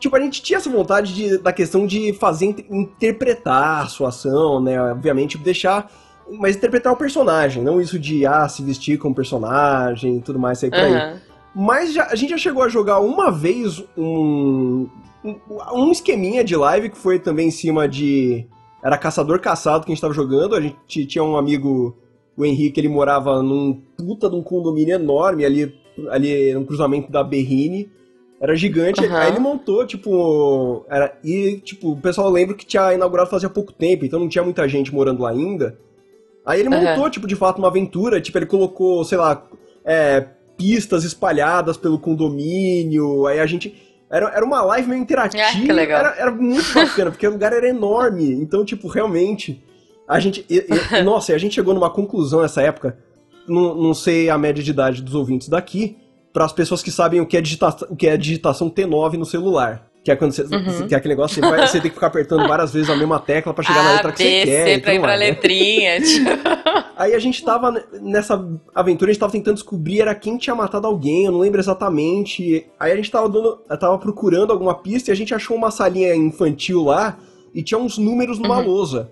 [0.05, 4.61] Tipo, a gente tinha essa vontade de, da questão de fazer, interpretar a sua ação,
[4.61, 4.79] né?
[4.79, 5.91] Obviamente, deixar.
[6.29, 10.59] Mas interpretar o personagem, não isso de, ah, se vestir como personagem e tudo mais,
[10.59, 10.95] sair por uhum.
[10.95, 11.19] aí.
[11.55, 14.87] Mas já, a gente já chegou a jogar uma vez um,
[15.23, 15.39] um,
[15.73, 18.45] um esqueminha de live que foi também em cima de.
[18.83, 20.53] Era caçador caçado que a gente tava jogando.
[20.53, 21.97] A gente tinha um amigo,
[22.37, 25.73] o Henrique, ele morava num puta de um condomínio enorme ali,
[26.11, 27.89] ali no cruzamento da Berrine.
[28.39, 29.01] Era gigante.
[29.01, 29.15] Uhum.
[29.15, 30.85] Aí ele montou, tipo.
[30.89, 34.43] Era, e, tipo, o pessoal lembra que tinha inaugurado fazia pouco tempo, então não tinha
[34.43, 35.77] muita gente morando lá ainda.
[36.45, 37.09] Aí ele montou, uhum.
[37.09, 38.21] tipo, de fato, uma aventura.
[38.21, 39.43] Tipo, ele colocou, sei lá,
[39.83, 43.25] é, pistas espalhadas pelo condomínio.
[43.25, 43.81] Aí a gente.
[44.09, 45.43] Era, era uma live meio interativa.
[45.43, 45.99] Ah, que legal.
[45.99, 48.31] Era, era muito bacana, porque o lugar era enorme.
[48.33, 49.63] Então, tipo, realmente.
[50.07, 50.45] A gente.
[50.49, 52.97] E, e, nossa, a gente chegou numa conclusão nessa época.
[53.47, 55.97] Não, não sei a média de idade dos ouvintes daqui
[56.35, 59.25] para as pessoas que sabem o que é, digitação, o que é digitação T9 no
[59.25, 59.87] celular.
[60.03, 60.85] Que é quando você uhum.
[60.85, 63.53] tem aquele negócio, você, vai, você tem que ficar apertando várias vezes a mesma tecla
[63.53, 64.81] para chegar a, na letra que você quer.
[64.81, 66.01] pra ir pra letrinha.
[66.03, 66.29] Tipo.
[66.97, 67.71] Aí a gente tava
[68.01, 68.45] nessa
[68.75, 72.67] aventura, a gente tava tentando descobrir era quem tinha matado alguém, eu não lembro exatamente.
[72.77, 76.13] Aí a gente tava, dando, tava procurando alguma pista e a gente achou uma salinha
[76.13, 77.17] infantil lá
[77.53, 78.65] e tinha uns números numa uhum.
[78.65, 79.09] lousa.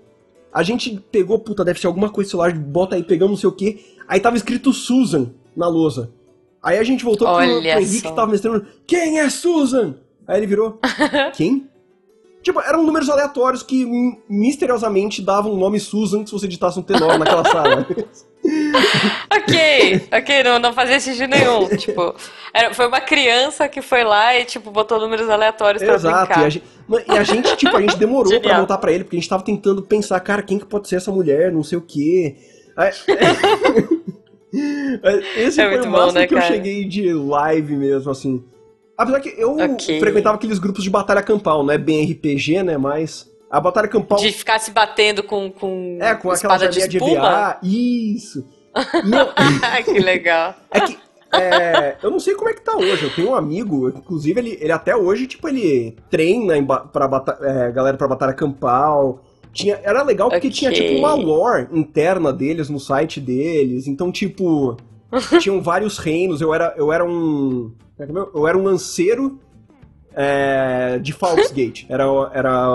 [0.53, 3.53] A gente pegou, puta, deve ser alguma coisa celular, bota aí, pegamos não sei o
[3.53, 3.79] que.
[4.09, 6.11] Aí tava escrito Susan na lousa.
[6.63, 8.65] Aí a gente voltou pro, pro Henrique que tava mestrando.
[8.87, 9.95] Quem é Susan?
[10.25, 10.79] Aí ele virou.
[11.35, 11.67] Quem?
[12.41, 13.85] Tipo, eram números aleatórios que
[14.29, 17.87] misteriosamente davam o nome Susan se você digitasse um T9 naquela sala.
[19.33, 21.69] ok, ok, não, não fazia sentido nenhum.
[21.77, 22.13] tipo,
[22.53, 26.41] era, foi uma criança que foi lá e, tipo, botou números aleatórios pra Exato, brincar.
[26.41, 26.65] E a, gente,
[27.07, 29.43] e a gente, tipo, a gente demorou pra voltar pra ele, porque a gente tava
[29.43, 32.35] tentando pensar, cara, quem que pode ser essa mulher, não sei o quê.
[32.75, 32.91] Aí,
[35.35, 36.47] esse é foi o máximo né, que cara?
[36.47, 38.43] eu cheguei de live mesmo, assim.
[38.97, 39.99] Apesar que eu okay.
[39.99, 42.77] frequentava aqueles grupos de batalha campal, não é bem RPG, né?
[42.77, 44.19] Mas a batalha campal.
[44.19, 45.51] De ficar se batendo com.
[45.51, 47.59] com é, com aquela de, de EVA.
[47.63, 48.45] Isso!
[49.85, 50.55] Que legal.
[50.71, 50.97] É que.
[51.31, 53.03] É, eu não sei como é que tá hoje.
[53.03, 57.37] Eu tenho um amigo, inclusive, ele, ele até hoje, tipo, ele treina em, pra bata,
[57.41, 59.22] é, galera pra batalha campal.
[59.53, 60.57] Tinha, era legal porque okay.
[60.57, 63.87] tinha, tipo, uma lore interna deles no site deles.
[63.87, 64.75] Então, tipo,
[65.39, 66.41] tinham vários reinos.
[66.41, 67.71] Eu era, eu era um.
[67.99, 69.39] É é eu era um lanceiro
[70.15, 71.85] é, de Falsgate.
[71.89, 72.69] Era, era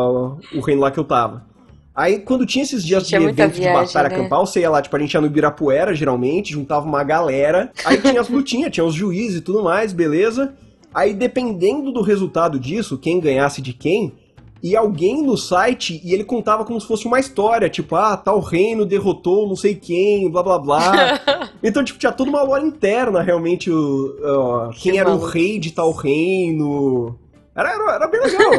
[0.55, 1.47] o reino lá que eu tava.
[1.95, 4.17] Aí, quando tinha esses dias de evento viagem, de batalha né?
[4.17, 7.73] campal, você ia lá, tipo, a gente ia no Ibirapuera, geralmente, juntava uma galera.
[7.85, 10.55] Aí tinha as lutinhas, tinha os juízes e tudo mais, beleza.
[10.95, 14.15] Aí, dependendo do resultado disso, quem ganhasse de quem,
[14.63, 18.41] e alguém no site e ele contava como se fosse uma história, tipo, ah, tal
[18.41, 21.51] reino derrotou não sei quem, blá blá blá.
[21.63, 25.27] então, tipo, tinha toda uma lore interna, realmente, o, quem que era maluco.
[25.27, 27.19] o rei de tal reino.
[27.55, 28.51] Era, era, era bem legal.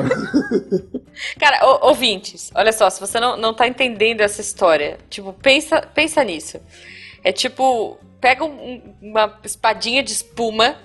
[1.37, 6.23] Cara, ouvintes, olha só, se você não, não tá entendendo essa história, tipo, pensa, pensa
[6.23, 6.59] nisso.
[7.23, 10.77] É tipo, pega um, uma espadinha de espuma,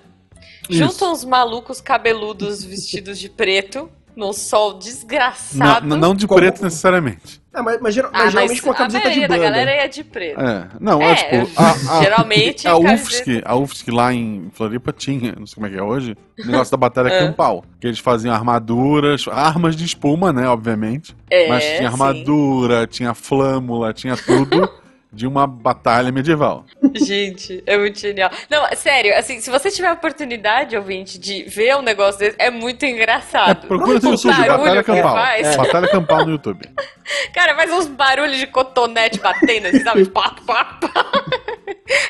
[0.69, 0.79] Isso.
[0.79, 5.87] junta uns malucos cabeludos vestidos de preto num sol desgraçado.
[5.87, 6.41] Não, não de Como...
[6.41, 7.43] preto necessariamente.
[7.53, 9.35] É, mas, mas, geral, ah, mas geralmente com a camiseta de banda.
[9.35, 10.41] A galera é de preto.
[10.41, 11.61] É, não, é, é tipo...
[11.61, 12.67] A, a, geralmente...
[12.67, 16.17] A UFSC, a UFSC lá em Floripa tinha, não sei como é que é hoje,
[16.39, 17.27] o negócio da batalha é.
[17.27, 17.65] campal.
[17.81, 21.17] Que eles faziam armaduras, armas de espuma, né, obviamente.
[21.31, 22.87] É, mas tinha armadura, sim.
[22.89, 24.69] tinha flâmula, tinha tudo...
[25.15, 26.65] de uma batalha medieval.
[26.95, 28.31] Gente, é muito genial.
[28.51, 32.51] Não, sério, assim, se você tiver a oportunidade, ouvinte, de ver um negócio desse, é
[32.51, 33.65] muito engraçado.
[33.65, 35.19] É, procura no YouTube, Batalha Campal.
[35.19, 35.57] É.
[35.57, 36.69] Batalha Campal no YouTube.
[37.33, 40.05] Cara, faz uns barulhos de cotonete batendo, assim, sabe?
[40.07, 40.91] pá, pá, pá.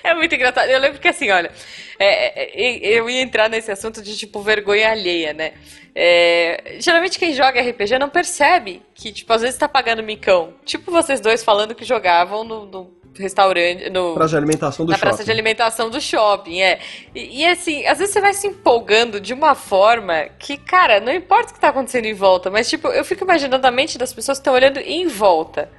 [0.02, 0.68] É muito engraçado.
[0.68, 1.50] Eu lembro que assim, olha,
[1.98, 5.52] é, é, eu ia entrar nesse assunto de tipo vergonha alheia, né?
[5.94, 10.54] É, geralmente quem joga RPG não percebe que, tipo, às vezes tá pagando micão.
[10.64, 14.96] Tipo vocês dois falando que jogavam no, no restaurante, no Praça de alimentação do na
[14.96, 15.08] shopping.
[15.08, 16.80] praça de alimentação do shopping, é.
[17.14, 21.12] E, e, assim, às vezes você vai se empolgando de uma forma que, cara, não
[21.12, 24.12] importa o que tá acontecendo em volta, mas tipo, eu fico imaginando a mente das
[24.12, 25.70] pessoas que estão olhando em volta.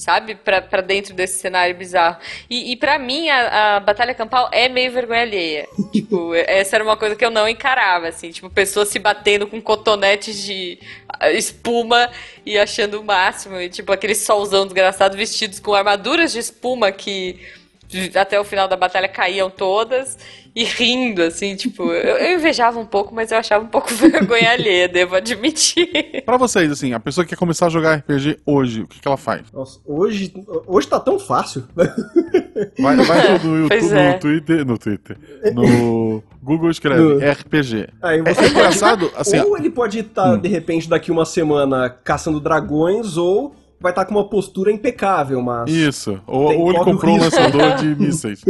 [0.00, 0.34] Sabe?
[0.34, 2.16] Pra, pra dentro desse cenário bizarro.
[2.48, 5.68] E, e para mim, a, a Batalha Campal é meio vergonha alheia.
[5.92, 8.30] tipo, essa era uma coisa que eu não encarava, assim.
[8.30, 10.78] Tipo, pessoas se batendo com cotonetes de
[11.32, 12.10] espuma
[12.46, 13.60] e achando o máximo.
[13.60, 17.38] E, tipo, aquele solzão desgraçado vestidos com armaduras de espuma que
[18.14, 20.18] até o final da batalha caíam todas
[20.54, 24.50] e rindo, assim, tipo, eu, eu, invejava um pouco, mas eu achava um pouco vergonha
[24.50, 26.22] alheia, devo admitir.
[26.24, 29.06] Pra vocês, assim, a pessoa que quer começar a jogar RPG hoje, o que, que
[29.06, 29.42] ela faz?
[29.52, 30.32] Nossa, hoje,
[30.66, 31.64] hoje tá tão fácil.
[32.78, 34.12] Vai, vai no, YouTube, é.
[34.12, 35.16] no Twitter, no Twitter,
[35.54, 37.18] no Google escreve no...
[37.18, 37.88] RPG.
[38.02, 40.38] Aí você é engraçado, assim, ou ele pode estar, hum.
[40.38, 45.70] de repente, daqui uma semana caçando dragões, ou vai estar com uma postura impecável, mas.
[45.70, 46.20] Isso.
[46.26, 48.42] Ou, ou ele comprou um lançador de mísseis.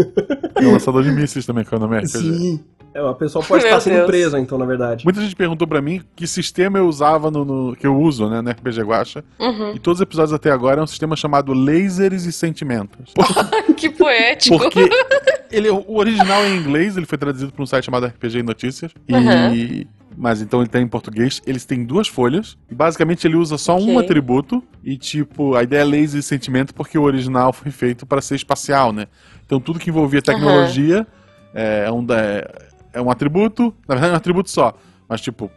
[0.55, 2.07] Tem um lançador de mísseis também, que é o nome.
[2.07, 2.61] Sim.
[2.93, 5.05] É, a pessoa pode estar sendo presa, então, na verdade.
[5.05, 8.41] Muita gente perguntou para mim que sistema eu usava no, no, que eu uso, né,
[8.41, 9.25] no RPG Guacha.
[9.39, 9.77] Uhum.
[9.77, 13.15] E todos os episódios até agora é um sistema chamado Lasers e Sentimentos.
[13.77, 14.59] que poético.
[14.59, 14.91] Porque
[15.53, 18.93] ele, o original é em inglês, ele foi traduzido para um site chamado RPG Notícias.
[19.09, 19.55] Uhum.
[19.55, 21.41] E mas então ele tem em português.
[21.47, 22.57] Eles têm duas folhas.
[22.71, 23.87] E basicamente ele usa só okay.
[23.87, 24.63] um atributo.
[24.83, 28.35] E tipo, a ideia é laser e sentimento porque o original foi feito para ser
[28.35, 29.07] espacial, né?
[29.47, 31.07] Então tudo que envolvia tecnologia uhum.
[31.55, 33.75] é, um, é, é, um atributo.
[33.87, 34.75] Na verdade é um atributo só.
[35.09, 35.51] Mas tipo,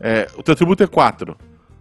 [0.00, 1.36] é, o teu atributo é 4.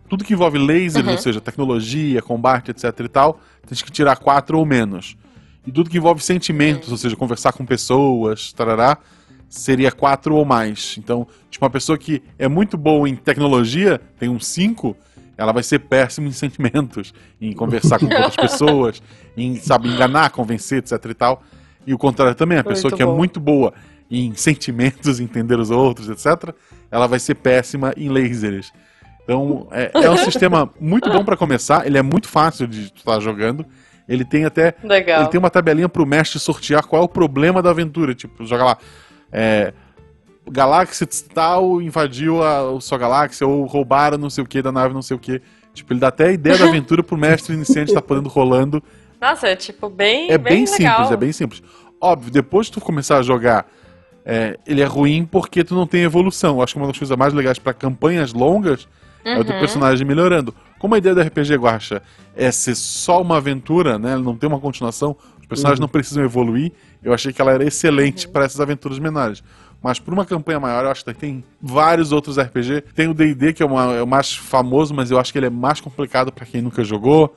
[0.10, 1.12] Tudo que envolve lasers, uhum.
[1.12, 5.18] ou seja, tecnologia, combate, etc e tal, tem que tirar 4 ou menos.
[5.66, 6.94] E tudo que envolve sentimentos, uhum.
[6.94, 8.98] ou seja, conversar com pessoas, tarará,
[9.50, 10.96] seria 4 ou mais.
[10.98, 14.96] Então, tipo, uma pessoa que é muito boa em tecnologia, tem um 5,
[15.38, 19.02] ela vai ser péssima em sentimentos, em conversar com outras pessoas,
[19.36, 21.44] em, sabe, enganar, convencer, etc e tal.
[21.86, 23.14] E o contrário também, a pessoa muito que é bom.
[23.14, 23.74] é muito boa
[24.10, 26.54] em sentimentos, entender os outros, etc.,
[26.90, 28.72] ela vai ser péssima em lasers.
[29.24, 33.20] Então, é, é um sistema muito bom para começar, ele é muito fácil de estar
[33.20, 33.66] jogando.
[34.08, 34.74] Ele tem até.
[34.82, 35.22] Legal.
[35.22, 38.16] Ele tem uma tabelinha pro mestre sortear qual é o problema da aventura.
[38.16, 38.78] Tipo, joga lá.
[39.32, 39.74] É,
[40.50, 44.94] galáxia tal invadiu a, a sua galáxia ou roubaram não sei o que da nave
[44.94, 45.42] não sei o que.
[45.74, 48.82] Tipo, ele dá até a ideia da aventura pro mestre iniciante estar tá podendo rolando.
[49.22, 51.62] Nossa, é tipo bem É bem, bem simples, é bem simples.
[52.02, 53.68] Óbvio, depois que tu começar a jogar,
[54.26, 56.58] é, ele é ruim porque tu não tem evolução.
[56.58, 58.88] Eu acho que uma das coisas mais legais para campanhas longas
[59.26, 59.32] uhum.
[59.34, 59.60] é o teu uhum.
[59.60, 60.54] personagem melhorando.
[60.80, 62.02] Como a ideia do RPG Guacha
[62.36, 64.16] é ser só uma aventura, né?
[64.18, 65.16] Não tem uma continuação,
[65.48, 65.84] personagens uhum.
[65.84, 66.72] não precisam evoluir.
[67.04, 68.34] Eu achei que ela era excelente uhum.
[68.34, 69.44] para essas aventuras menores.
[69.82, 72.82] Mas por uma campanha maior, eu acho que tem vários outros RPG.
[72.96, 75.46] Tem o D&D, que é, uma, é, o mais famoso, mas eu acho que ele
[75.46, 77.36] é mais complicado para quem nunca jogou.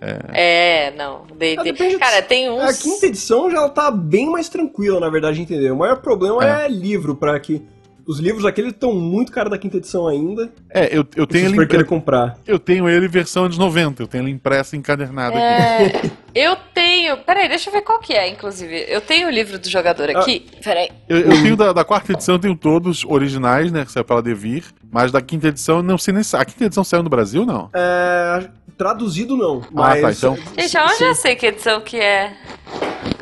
[0.00, 1.26] É, é não.
[1.36, 1.98] D&D...
[1.98, 2.62] Cara, tem uns...
[2.62, 5.70] A quinta edição já tá bem mais tranquila, na verdade, entender.
[5.72, 7.62] O maior problema é, é livro para que
[8.10, 10.50] os livros aqueles estão muito caros da quinta edição ainda.
[10.68, 11.64] É, eu, eu tenho ele.
[11.64, 12.36] querer comprar.
[12.44, 15.86] Eu tenho ele versão anos 90, eu tenho ele impresso encadernado é...
[15.86, 16.12] aqui.
[16.34, 17.18] Eu tenho.
[17.18, 18.84] Peraí, deixa eu ver qual que é, inclusive.
[18.88, 20.44] Eu tenho o livro do jogador ah, aqui.
[20.52, 20.90] Ah, peraí.
[21.08, 23.84] Eu, eu tenho da, da, quarta edição, eu tenho todos originais, né?
[23.84, 24.64] Que saiu pela Devir.
[24.90, 26.36] Mas da quinta edição, não sei nem se.
[26.36, 27.70] A quinta edição saiu no Brasil, não?
[27.72, 28.48] É.
[28.76, 29.62] Traduzido não.
[29.70, 29.98] Mas...
[29.98, 30.36] Ah, tá, então.
[30.58, 32.36] Gente, onde já sei que edição que é?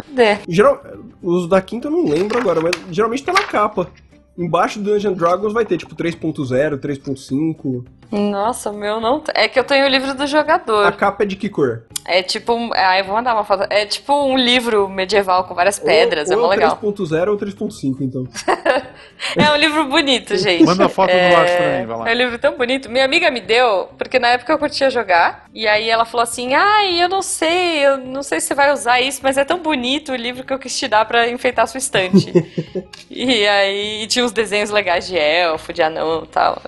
[0.07, 0.39] Cadê?
[0.49, 0.83] Geral,
[1.23, 3.91] os da quinta eu não lembro agora, mas geralmente tá na capa.
[4.39, 7.85] Embaixo do Dungeon Dragons vai ter tipo 3.0, 3.5.
[8.11, 9.23] Nossa, meu não.
[9.35, 10.87] É que eu tenho o livro do jogador.
[10.87, 11.83] A capa é de que cor?
[12.07, 12.55] É tipo.
[12.55, 12.71] Um...
[12.73, 13.67] Ah, eu vou mandar uma foto.
[13.69, 16.31] É tipo um livro medieval com várias pedras.
[16.31, 16.79] Ou, é ou legal.
[16.83, 18.27] 3.0 ou 3.5, então.
[19.37, 20.65] é um livro bonito, gente.
[20.65, 21.29] Manda a foto é...
[21.29, 22.11] do lado pra mim, vai lá.
[22.11, 22.89] É um livro tão bonito.
[22.89, 25.45] Minha amiga me deu, porque na época eu curtia jogar.
[25.53, 28.73] E aí ela falou assim: ai, eu não sei, eu não sei se você vai
[28.73, 31.65] usar isso, mas é tão bonito o livro que eu quis te dar pra enfeitar
[31.65, 32.33] a sua estante.
[33.11, 36.63] e aí e tinha uns desenhos legais de elfo, de anão e tal.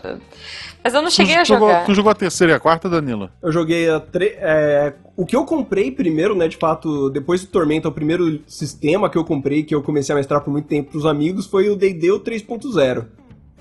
[0.82, 1.60] Mas eu não cheguei tu, a jogar.
[1.60, 3.30] Jogou, tu jogou a terceira e a quarta, Danilo?
[3.42, 4.36] Eu joguei a tre...
[4.38, 9.10] É, o que eu comprei primeiro, né, de fato, depois do Tormenta, o primeiro sistema
[9.10, 11.76] que eu comprei, que eu comecei a mestrar por muito tempo pros amigos, foi o
[11.76, 13.06] D&D 3.0.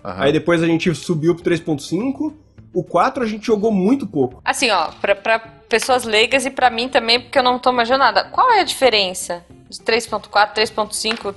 [0.04, 2.34] Aí depois a gente subiu pro 3.5.
[2.74, 4.42] O 4 a gente jogou muito pouco.
[4.46, 7.90] Assim, ó, pra, pra pessoas leigas e pra mim também, porque eu não tô mais
[7.90, 8.24] nada.
[8.26, 9.44] Qual é a diferença?
[9.78, 11.36] 3.4, 3.5,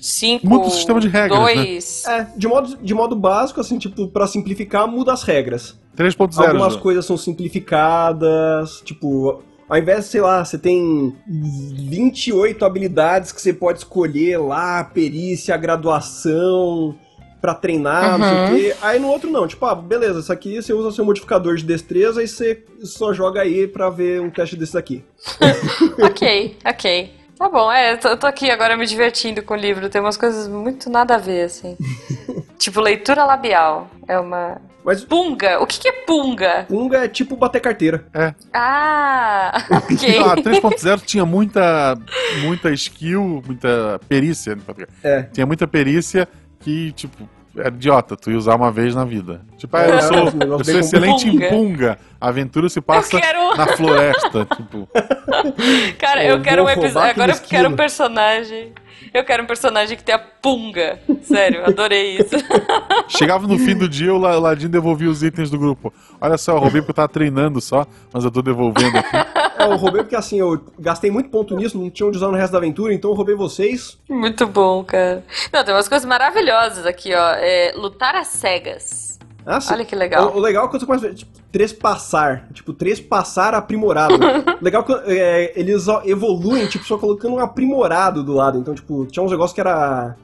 [0.00, 2.04] 5, Muda o sistema de regras, 2...
[2.06, 2.18] Né?
[2.18, 5.78] É, de modo, de modo básico, assim, tipo, pra simplificar, muda as regras.
[5.96, 6.46] 3.0.
[6.46, 6.80] Algumas já.
[6.80, 13.80] coisas são simplificadas, tipo, ao invés, sei lá, você tem 28 habilidades que você pode
[13.80, 16.96] escolher lá, perícia, graduação,
[17.40, 18.76] pra treinar, não sei o quê.
[18.80, 22.22] Aí no outro não, tipo, ah, beleza, isso aqui você usa seu modificador de destreza
[22.22, 25.04] e você só joga aí pra ver um teste desse aqui.
[26.02, 27.10] ok, ok.
[27.38, 30.00] Tá bom, é, eu tô, eu tô aqui agora me divertindo com o livro, tem
[30.00, 31.76] umas coisas muito nada a ver, assim.
[32.58, 33.90] tipo, leitura labial.
[34.08, 34.60] É uma.
[34.82, 35.60] Mas Punga!
[35.60, 36.64] O que, que é punga?
[36.68, 38.06] punga é tipo bater carteira.
[38.54, 39.52] Ah!
[39.70, 40.18] Ok.
[40.18, 41.98] A 3.0 tinha muita,
[42.42, 44.54] muita skill, muita perícia.
[44.54, 44.62] né,
[45.02, 45.22] É.
[45.24, 46.28] Tinha muita perícia
[46.60, 49.40] que, tipo, era idiota, tu ia usar uma vez na vida.
[49.56, 51.98] Tipo, ah, eu É, sou, esse negócio eu sou excelente em punga.
[52.20, 54.46] A aventura se passa Eu quero- na floresta.
[54.56, 54.88] Tipo,
[55.98, 57.10] Cara, Eu eu quero um episódio.
[57.10, 58.72] Agora eu quero um personagem.
[59.14, 60.98] Eu quero um personagem que tenha punga.
[61.22, 62.34] Sério, adorei isso.
[63.08, 65.92] chegava no fim do dia, o La- Ladinho devolvia os itens do grupo.
[66.20, 69.16] Olha só, eu roubei porque eu tava treinando só, mas eu tô devolvendo aqui.
[69.66, 72.36] É, eu roubei porque assim, eu gastei muito ponto nisso, não tinha onde usar no
[72.36, 73.98] resto da aventura, então eu roubei vocês.
[74.08, 75.24] Muito bom, cara.
[75.52, 77.30] Não, tem umas coisas maravilhosas aqui, ó.
[77.34, 79.18] É, lutar às cegas.
[79.46, 79.72] Ah, sim.
[79.72, 80.32] Olha que legal.
[80.32, 82.48] O, o legal é você começa a ver, tipo, trespassar.
[82.52, 84.14] Tipo, trespassar aprimorado.
[84.60, 88.58] legal que é, eles ó, evoluem, tipo, só colocando um aprimorado do lado.
[88.58, 90.16] Então, tipo, tinha uns negócios que era.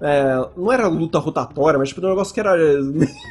[0.00, 2.54] é, não era luta rotatória, mas tipo, um negócio que era.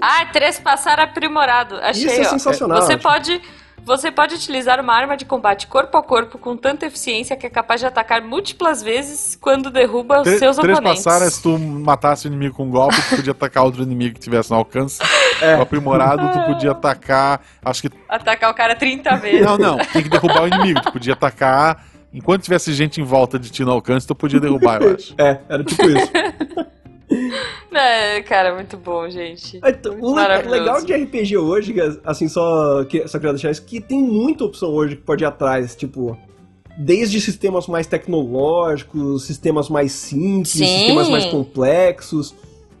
[0.00, 1.76] Ah, trespassar aprimorado.
[1.76, 2.30] Achei, Isso é ó.
[2.30, 3.02] sensacional, Você tipo.
[3.02, 3.40] pode.
[3.84, 7.50] Você pode utilizar uma arma de combate corpo a corpo com tanta eficiência que é
[7.50, 11.02] capaz de atacar múltiplas vezes quando derruba os Tre- seus três oponentes.
[11.04, 14.14] passaram é se tu matasse o inimigo com um golpe, tu podia atacar outro inimigo
[14.14, 15.00] que tivesse no alcance.
[15.42, 15.56] É.
[15.56, 17.40] O aprimorado, tu podia atacar.
[17.64, 17.90] Acho que.
[18.06, 19.40] Atacar o cara 30 vezes.
[19.40, 20.82] Não, não, tem que derrubar o inimigo.
[20.82, 21.82] Tu podia atacar.
[22.12, 25.14] Enquanto tivesse gente em volta de ti no alcance, tu podia derrubar, eu acho.
[25.16, 26.10] É, era tipo isso.
[27.72, 29.60] É, cara, muito bom, gente.
[29.64, 34.02] Então, o legal de RPG hoje, assim, só, que, só queria deixar isso, que tem
[34.02, 36.16] muita opção hoje que pode ir atrás, tipo,
[36.76, 40.66] desde sistemas mais tecnológicos, sistemas mais simples, Sim.
[40.66, 42.34] sistemas mais complexos.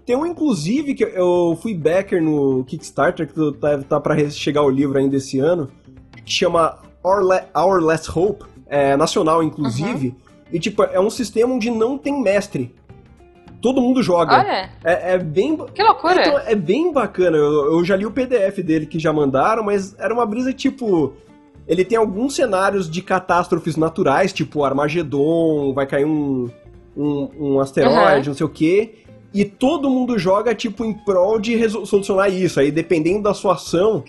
[0.04, 4.70] Tem um, inclusive, que eu fui backer no Kickstarter, que tá, tá pra chegar o
[4.70, 5.70] livro ainda esse ano,
[6.24, 10.16] que chama Our, Le- Our Last Hope, é nacional, inclusive,
[10.52, 12.74] e, tipo, é um sistema onde não tem mestre.
[13.60, 14.38] Todo mundo joga.
[14.38, 15.56] Olha, É, é bem.
[15.74, 16.20] que loucura.
[16.20, 17.36] Então, é bem bacana.
[17.36, 21.12] Eu, eu já li o PDF dele que já mandaram, mas era uma brisa tipo.
[21.68, 26.48] Ele tem alguns cenários de catástrofes naturais, tipo Armagedon, vai cair um,
[26.96, 28.94] um, um asteroide, não sei o quê.
[29.32, 31.56] E todo mundo joga, tipo, em prol de
[31.86, 32.58] solucionar isso.
[32.58, 34.02] Aí, dependendo da sua ação,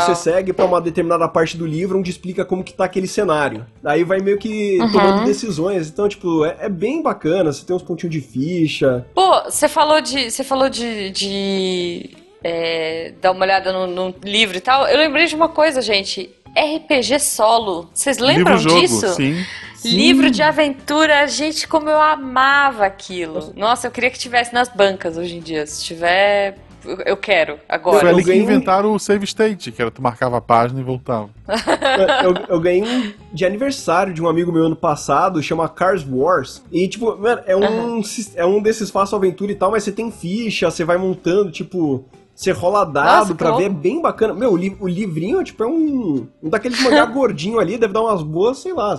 [0.00, 3.66] você segue pra uma determinada parte do livro onde explica como que tá aquele cenário.
[3.84, 4.92] Aí vai meio que Uhum.
[4.92, 5.88] tomando decisões.
[5.88, 7.52] Então, tipo, é, é bem bacana.
[7.52, 9.04] Você tem uns pontinhos de ficha.
[9.14, 10.30] Pô, você falou de.
[10.30, 11.10] Você falou de.
[11.10, 12.10] de
[12.42, 14.86] é, dar uma olhada no, no livro e tal.
[14.86, 16.30] Eu lembrei de uma coisa, gente.
[16.58, 17.88] RPG solo.
[17.94, 19.08] Vocês lembram Livro-jogo, disso?
[19.14, 19.44] sim.
[19.84, 23.52] Livro de aventura, gente, como eu amava aquilo.
[23.56, 25.64] Nossa, eu queria que tivesse nas bancas hoje em dia.
[25.68, 28.06] Se tiver, eu- eu quero Foi agora.
[28.08, 31.30] eu ali que inventaram o save state, que era tu marcava a página e voltava.
[32.24, 36.60] eu, eu ganhei um de aniversário de um amigo meu ano passado, chama Cars Wars.
[36.72, 39.92] E, tipo, mano, é um, sis- é um desses fácil aventura e tal, mas você
[39.92, 42.04] tem ficha, você vai montando, tipo.
[42.38, 44.32] Você rola dado Nossa, pra ver, é bem bacana.
[44.32, 46.28] Meu, o, li- o livrinho, tipo, é um.
[46.40, 48.96] Um daqueles mangá gordinho ali, deve dar umas boas, sei lá,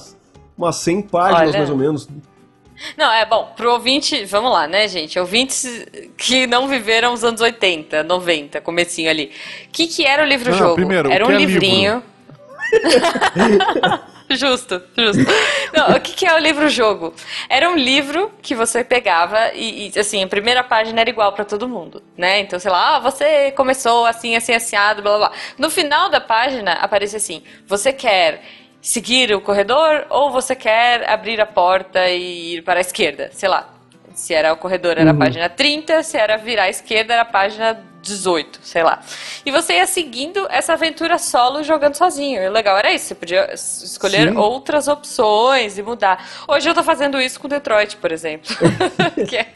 [0.58, 1.58] umas 100 páginas Olha.
[1.58, 2.10] mais ou menos.
[2.98, 5.18] Não, é bom, pro ouvinte, vamos lá, né, gente?
[5.18, 5.88] Ouvintes
[6.18, 9.32] que não viveram os anos 80, 90, comecinho ali.
[9.68, 10.86] O que, que era o livro-jogo?
[10.86, 12.04] O era um é livrinho.
[14.32, 15.24] justo, justo.
[15.74, 17.14] Não, o que, que é o livro-jogo?
[17.50, 21.46] Era um livro que você pegava e, e, assim, a primeira página era igual pra
[21.46, 22.40] todo mundo, né?
[22.40, 25.38] Então, sei lá, ah, você começou assim, assim, asseado, blá, blá, blá.
[25.58, 28.42] No final da página aparece assim, você quer
[28.82, 33.50] seguir o corredor ou você quer abrir a porta e ir para a esquerda, sei
[33.50, 33.79] lá.
[34.14, 37.26] Se era o corredor, era a página 30, se era virar à esquerda, era a
[37.26, 39.00] página 18, sei lá.
[39.46, 42.42] E você ia seguindo essa aventura solo jogando sozinho.
[42.42, 44.38] E o legal era isso, você podia es- escolher Sim.
[44.38, 46.26] outras opções e mudar.
[46.48, 48.50] Hoje eu tô fazendo isso com Detroit, por exemplo.
[49.28, 49.48] que é,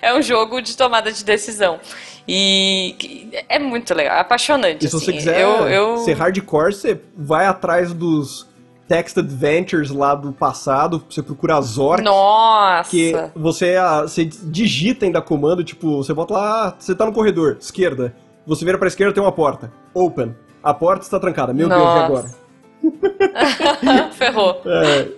[0.00, 1.80] é um jogo de tomada de decisão.
[2.26, 4.86] E é muito legal, é apaixonante.
[4.86, 5.18] E se você assim.
[5.18, 5.96] quiser eu, eu...
[5.98, 8.46] ser hardcore, você vai atrás dos
[8.88, 12.02] text adventures lá do passado, você procura as Zork.
[12.02, 12.90] Nossa!
[12.90, 17.56] Que você, ah, você digita ainda comando, tipo, você bota lá, você tá no corredor,
[17.60, 18.14] esquerda.
[18.46, 19.72] Você vira pra esquerda, tem uma porta.
[19.94, 20.34] Open.
[20.62, 21.52] A porta está trancada.
[21.52, 22.04] Meu Deus, e Nossa.
[22.04, 22.42] agora?
[24.12, 24.60] Ferrou.
[24.66, 25.08] É,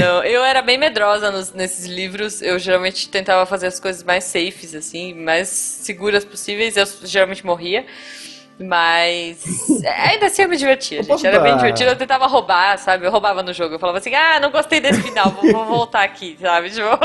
[0.00, 2.40] Não, eu era bem medrosa nos- nesses livros.
[2.42, 6.76] Eu geralmente tentava fazer as coisas mais safes, assim, mais seguras possíveis.
[6.76, 7.84] Eu geralmente morria.
[8.60, 9.42] Mas
[9.84, 11.26] ainda assim eu me divertia, gente.
[11.26, 11.90] Era bem divertido.
[11.90, 13.06] Eu tentava roubar, sabe?
[13.06, 13.74] Eu roubava no jogo.
[13.74, 16.70] Eu falava assim, ah, não gostei desse final, vou, vou voltar aqui, sabe?
[16.80, 16.98] Tipo,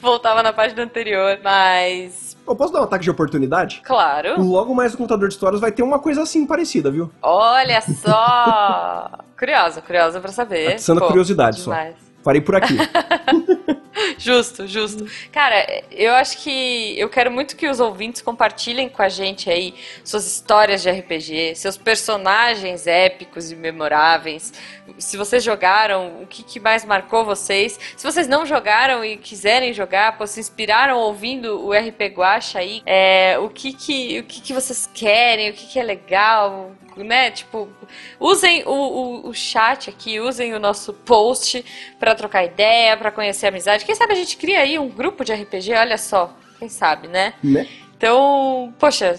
[0.00, 1.38] voltava na página anterior.
[1.42, 3.82] Mas, Eu posso dar um ataque de oportunidade?
[3.84, 4.40] claro.
[4.40, 7.10] Logo mais no contador de histórias vai ter uma coisa assim parecida, viu?
[7.22, 9.10] Olha só!
[9.36, 10.76] curiosa, curiosa pra saber.
[10.84, 11.70] Pô, curiosidade só.
[11.72, 11.96] demais.
[12.22, 12.74] Parei por aqui.
[14.18, 15.06] Justo, justo.
[15.32, 19.74] Cara, eu acho que eu quero muito que os ouvintes compartilhem com a gente aí
[20.04, 24.52] suas histórias de RPG, seus personagens épicos e memoráveis.
[24.98, 27.78] Se vocês jogaram, o que, que mais marcou vocês?
[27.96, 32.82] Se vocês não jogaram e quiserem jogar, pô, se inspiraram ouvindo o RP Guacha aí,
[32.84, 36.72] é, o que que, o que que vocês querem, o que que é legal,
[37.02, 37.30] né?
[37.30, 37.68] Tipo,
[38.20, 41.64] usem o, o, o chat aqui, usem o nosso post
[41.98, 43.84] pra trocar ideia, pra conhecer a amizade.
[43.84, 46.36] Quem sabe a gente cria aí um grupo de RPG, olha só.
[46.58, 47.34] Quem sabe, né?
[47.42, 47.66] né?
[47.96, 49.18] Então, poxa,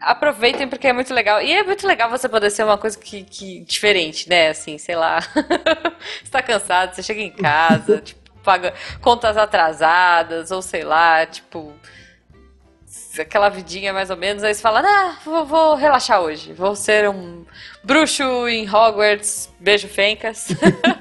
[0.00, 1.40] aproveitem porque é muito legal.
[1.42, 4.48] E é muito legal você poder ser uma coisa que, que diferente, né?
[4.48, 5.20] Assim, sei lá.
[6.22, 11.72] você tá cansado, você chega em casa, tipo, paga contas atrasadas, ou sei lá, tipo.
[13.18, 16.52] Aquela vidinha mais ou menos, aí você fala, ah, vou, vou relaxar hoje.
[16.52, 17.44] Vou ser um
[17.82, 20.48] bruxo em Hogwarts, beijo fencas.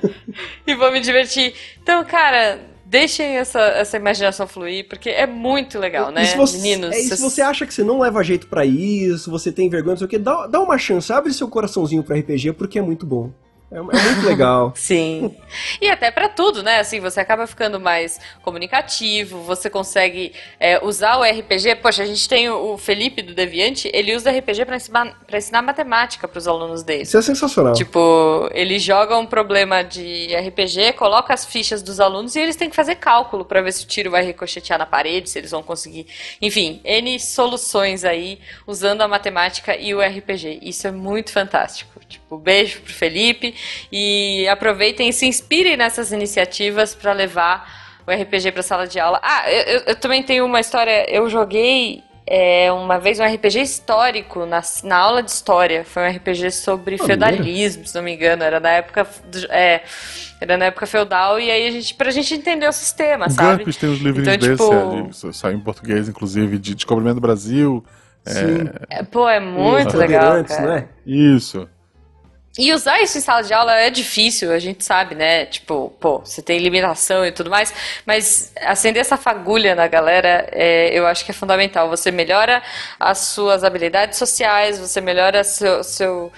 [0.67, 1.55] e vou me divertir.
[1.81, 6.21] Então, cara, deixem essa, essa imaginação fluir, porque é muito legal, né?
[6.21, 8.63] E se você, Meninos, é, e se você acha que você não leva jeito pra
[8.63, 12.03] isso, você tem vergonha, não sei o que, dá, dá uma chance, abre seu coraçãozinho
[12.03, 13.31] pra RPG, porque é muito bom.
[13.73, 14.71] É, é muito legal.
[14.77, 15.35] Sim.
[15.81, 16.79] E até pra tudo, né?
[16.79, 21.75] Assim, você acaba ficando mais comunicativo, você consegue é, usar o RPG.
[21.81, 25.61] Poxa, a gente tem o Felipe do Deviante, ele usa RPG pra ensinar, pra ensinar
[25.63, 27.03] matemática pros alunos dele.
[27.03, 27.73] Isso é sensacional.
[27.73, 32.69] Tipo, ele joga um problema de RPG, coloca as fichas dos alunos e eles têm
[32.69, 35.63] que fazer cálculo pra ver se o tiro vai ricochetear na parede, se eles vão
[35.63, 36.05] conseguir.
[36.41, 40.59] Enfim, N soluções aí usando a matemática e o RPG.
[40.61, 41.99] Isso é muito fantástico.
[42.07, 43.55] Tipo, beijo pro Felipe
[43.91, 49.19] e aproveitem e se inspirem nessas iniciativas pra levar o RPG pra sala de aula.
[49.23, 51.09] Ah, eu, eu- eu também tenho uma história.
[51.09, 55.83] Eu joguei é, uma vez um RPG histórico na, na aula de história.
[55.83, 57.05] Foi um RPG sobre Maneiro.
[57.05, 58.43] feudalismo, se não me engano.
[58.43, 59.05] Era na época.
[59.29, 59.81] do- É,
[60.41, 63.63] era na época feudal, e aí a gente, pra gente entender o sistema, O sabe?
[63.63, 67.21] GURPS tem uns livrinhos Então, desses, tipo- é, saiu em português, inclusive, de Descobrimento do
[67.21, 67.83] Brasil.
[68.25, 68.69] Sim.
[68.89, 70.43] É, Pô, é muito Os legal.
[70.43, 70.61] Cara.
[70.75, 70.87] né?
[71.05, 71.67] Isso.
[72.57, 75.45] E usar isso em sala de aula é difícil, a gente sabe, né?
[75.47, 77.73] Tipo, pô, você tem limitação e tudo mais,
[78.05, 81.89] mas acender essa fagulha na galera, é, eu acho que é fundamental.
[81.89, 82.61] Você melhora
[82.99, 86.31] as suas habilidades sociais, você melhora seu, seu,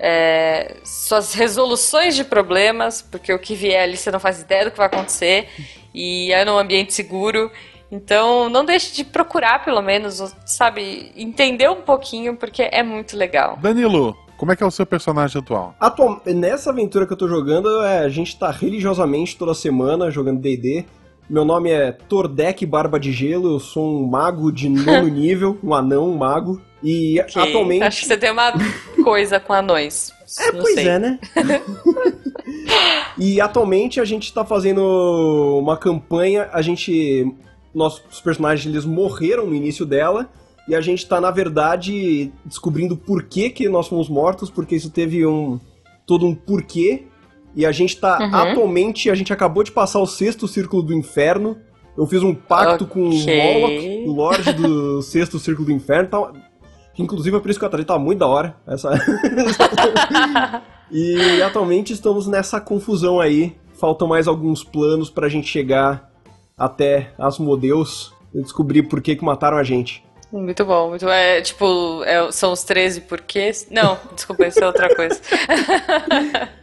[0.00, 4.72] é, suas resoluções de problemas, porque o que vier ali você não faz ideia do
[4.72, 5.48] que vai acontecer,
[5.94, 7.48] e é num ambiente seguro.
[7.92, 13.56] Então, não deixe de procurar, pelo menos, sabe, entender um pouquinho, porque é muito legal.
[13.56, 15.74] Danilo, como é que é o seu personagem atual?
[15.78, 20.40] Atual, nessa aventura que eu tô jogando, é, a gente tá religiosamente toda semana jogando
[20.40, 20.86] D&D.
[21.28, 25.74] Meu nome é Tordek Barba de Gelo, eu sou um mago de nono nível, um
[25.74, 26.58] anão, um mago.
[26.82, 27.82] E Ok, atualmente...
[27.82, 28.54] Acho que você tem uma
[29.04, 30.10] coisa com anões.
[30.38, 30.88] É, Não pois sei.
[30.88, 31.18] é, né?
[33.18, 37.30] e atualmente a gente tá fazendo uma campanha, a gente.
[37.74, 40.30] Nossos personagens eles morreram no início dela.
[40.68, 44.90] E a gente tá, na verdade, descobrindo por que, que nós fomos mortos, porque isso
[44.90, 45.58] teve um.
[46.06, 47.04] todo um porquê.
[47.54, 48.18] E a gente tá.
[48.20, 48.34] Uhum.
[48.34, 51.56] Atualmente, a gente acabou de passar o sexto círculo do inferno.
[51.96, 53.12] Eu fiz um pacto com o.
[53.12, 56.08] Moloch, o Lorde do sexto círculo do inferno.
[56.08, 56.32] Tá,
[56.98, 58.56] inclusive é por isso que eu atrasei, tá muito da hora.
[58.66, 58.90] Essa...
[60.92, 63.56] E atualmente estamos nessa confusão aí.
[63.74, 66.10] Faltam mais alguns planos pra gente chegar
[66.58, 70.04] até Asmodeus e descobrir por que, que mataram a gente.
[70.32, 73.66] Muito bom, muito é tipo, é- são os 13 porquês.
[73.70, 75.20] Não, desculpa, isso é outra coisa.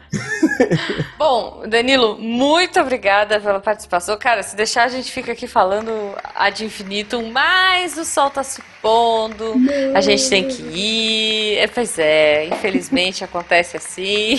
[1.18, 4.18] Bom, Danilo, muito obrigada pela participação.
[4.18, 5.92] Cara, se deixar, a gente fica aqui falando
[6.34, 9.56] ad infinitum, mas o sol tá se pondo,
[9.94, 11.58] a gente tem que ir.
[11.58, 14.38] É, pois é, infelizmente acontece assim.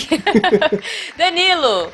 [1.15, 1.91] Danilo,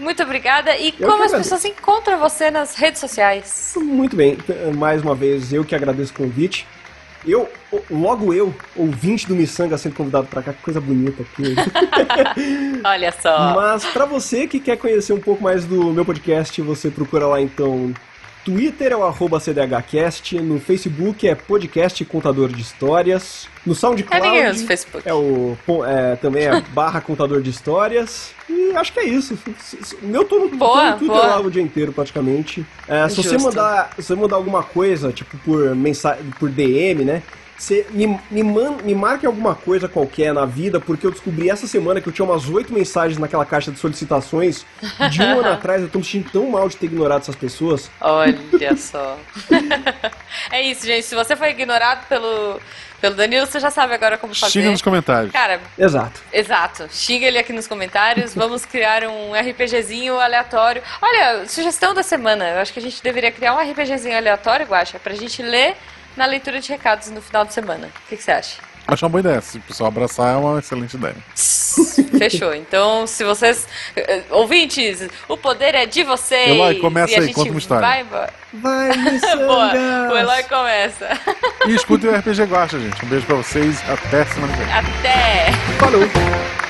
[0.00, 0.76] muito obrigada.
[0.76, 3.74] E Eu como as pessoas encontram você nas redes sociais?
[3.76, 4.36] Muito bem,
[4.76, 6.66] mais uma vez eu que agradeço o convite.
[7.26, 7.50] Eu,
[7.90, 11.54] logo eu, ouvinte do Missanga sendo convidado pra cá, que coisa bonita aqui.
[12.82, 13.54] Olha só.
[13.54, 17.40] Mas pra você que quer conhecer um pouco mais do meu podcast, você procura lá
[17.40, 17.92] então.
[18.44, 24.62] Twitter é o arroba CDHcast, no Facebook é podcast contador de histórias, no É SoundCloud
[24.62, 25.08] o Facebook.
[25.08, 29.38] é o é, também é barra contador de histórias e acho que é isso.
[30.02, 31.26] O meu tô no, tô Boa, no Twitter boa.
[31.26, 32.64] lá o dia inteiro praticamente.
[32.88, 37.22] É, se você mandar, se você mandar alguma coisa tipo por mensagem, por DM, né?
[37.60, 41.66] Você me, me, man, me marque alguma coisa qualquer na vida, porque eu descobri essa
[41.66, 44.64] semana que eu tinha umas oito mensagens naquela caixa de solicitações.
[45.10, 47.90] De um ano atrás, eu tô me sentindo tão mal de ter ignorado essas pessoas.
[48.00, 48.34] Olha
[48.78, 49.18] só.
[50.50, 51.04] é isso, gente.
[51.04, 52.58] Se você foi ignorado pelo,
[52.98, 54.52] pelo Danilo, você já sabe agora como fazer.
[54.52, 55.30] Xinga nos comentários.
[55.30, 56.18] Cara, Exato.
[56.32, 56.88] exato.
[56.90, 58.34] Xinga ele aqui nos comentários.
[58.34, 60.82] Vamos criar um RPGzinho aleatório.
[61.02, 62.48] Olha, sugestão da semana.
[62.52, 65.76] Eu acho que a gente deveria criar um RPGzinho aleatório, Guaxa, pra gente ler
[66.16, 67.86] na leitura de recados no final de semana.
[67.88, 68.56] O que, que você acha?
[68.86, 69.40] Acho uma boa ideia.
[69.40, 71.14] Se o pessoal abraçar, é uma excelente ideia.
[72.18, 72.52] Fechou.
[72.54, 73.68] Então, se vocês.
[73.94, 76.48] eh, Ouvintes, o poder é de vocês.
[76.50, 77.86] Eloy, começa e aí, conta uma história.
[77.86, 78.32] Vai embora.
[78.52, 78.90] Vai,
[79.46, 79.72] Boa.
[80.12, 81.08] O Eloy começa.
[81.68, 83.04] E escutem o RPG Guacha, gente.
[83.04, 83.80] Um beijo pra vocês.
[83.88, 84.72] Até semana que vem.
[84.72, 85.52] Até!
[85.78, 86.69] Falou!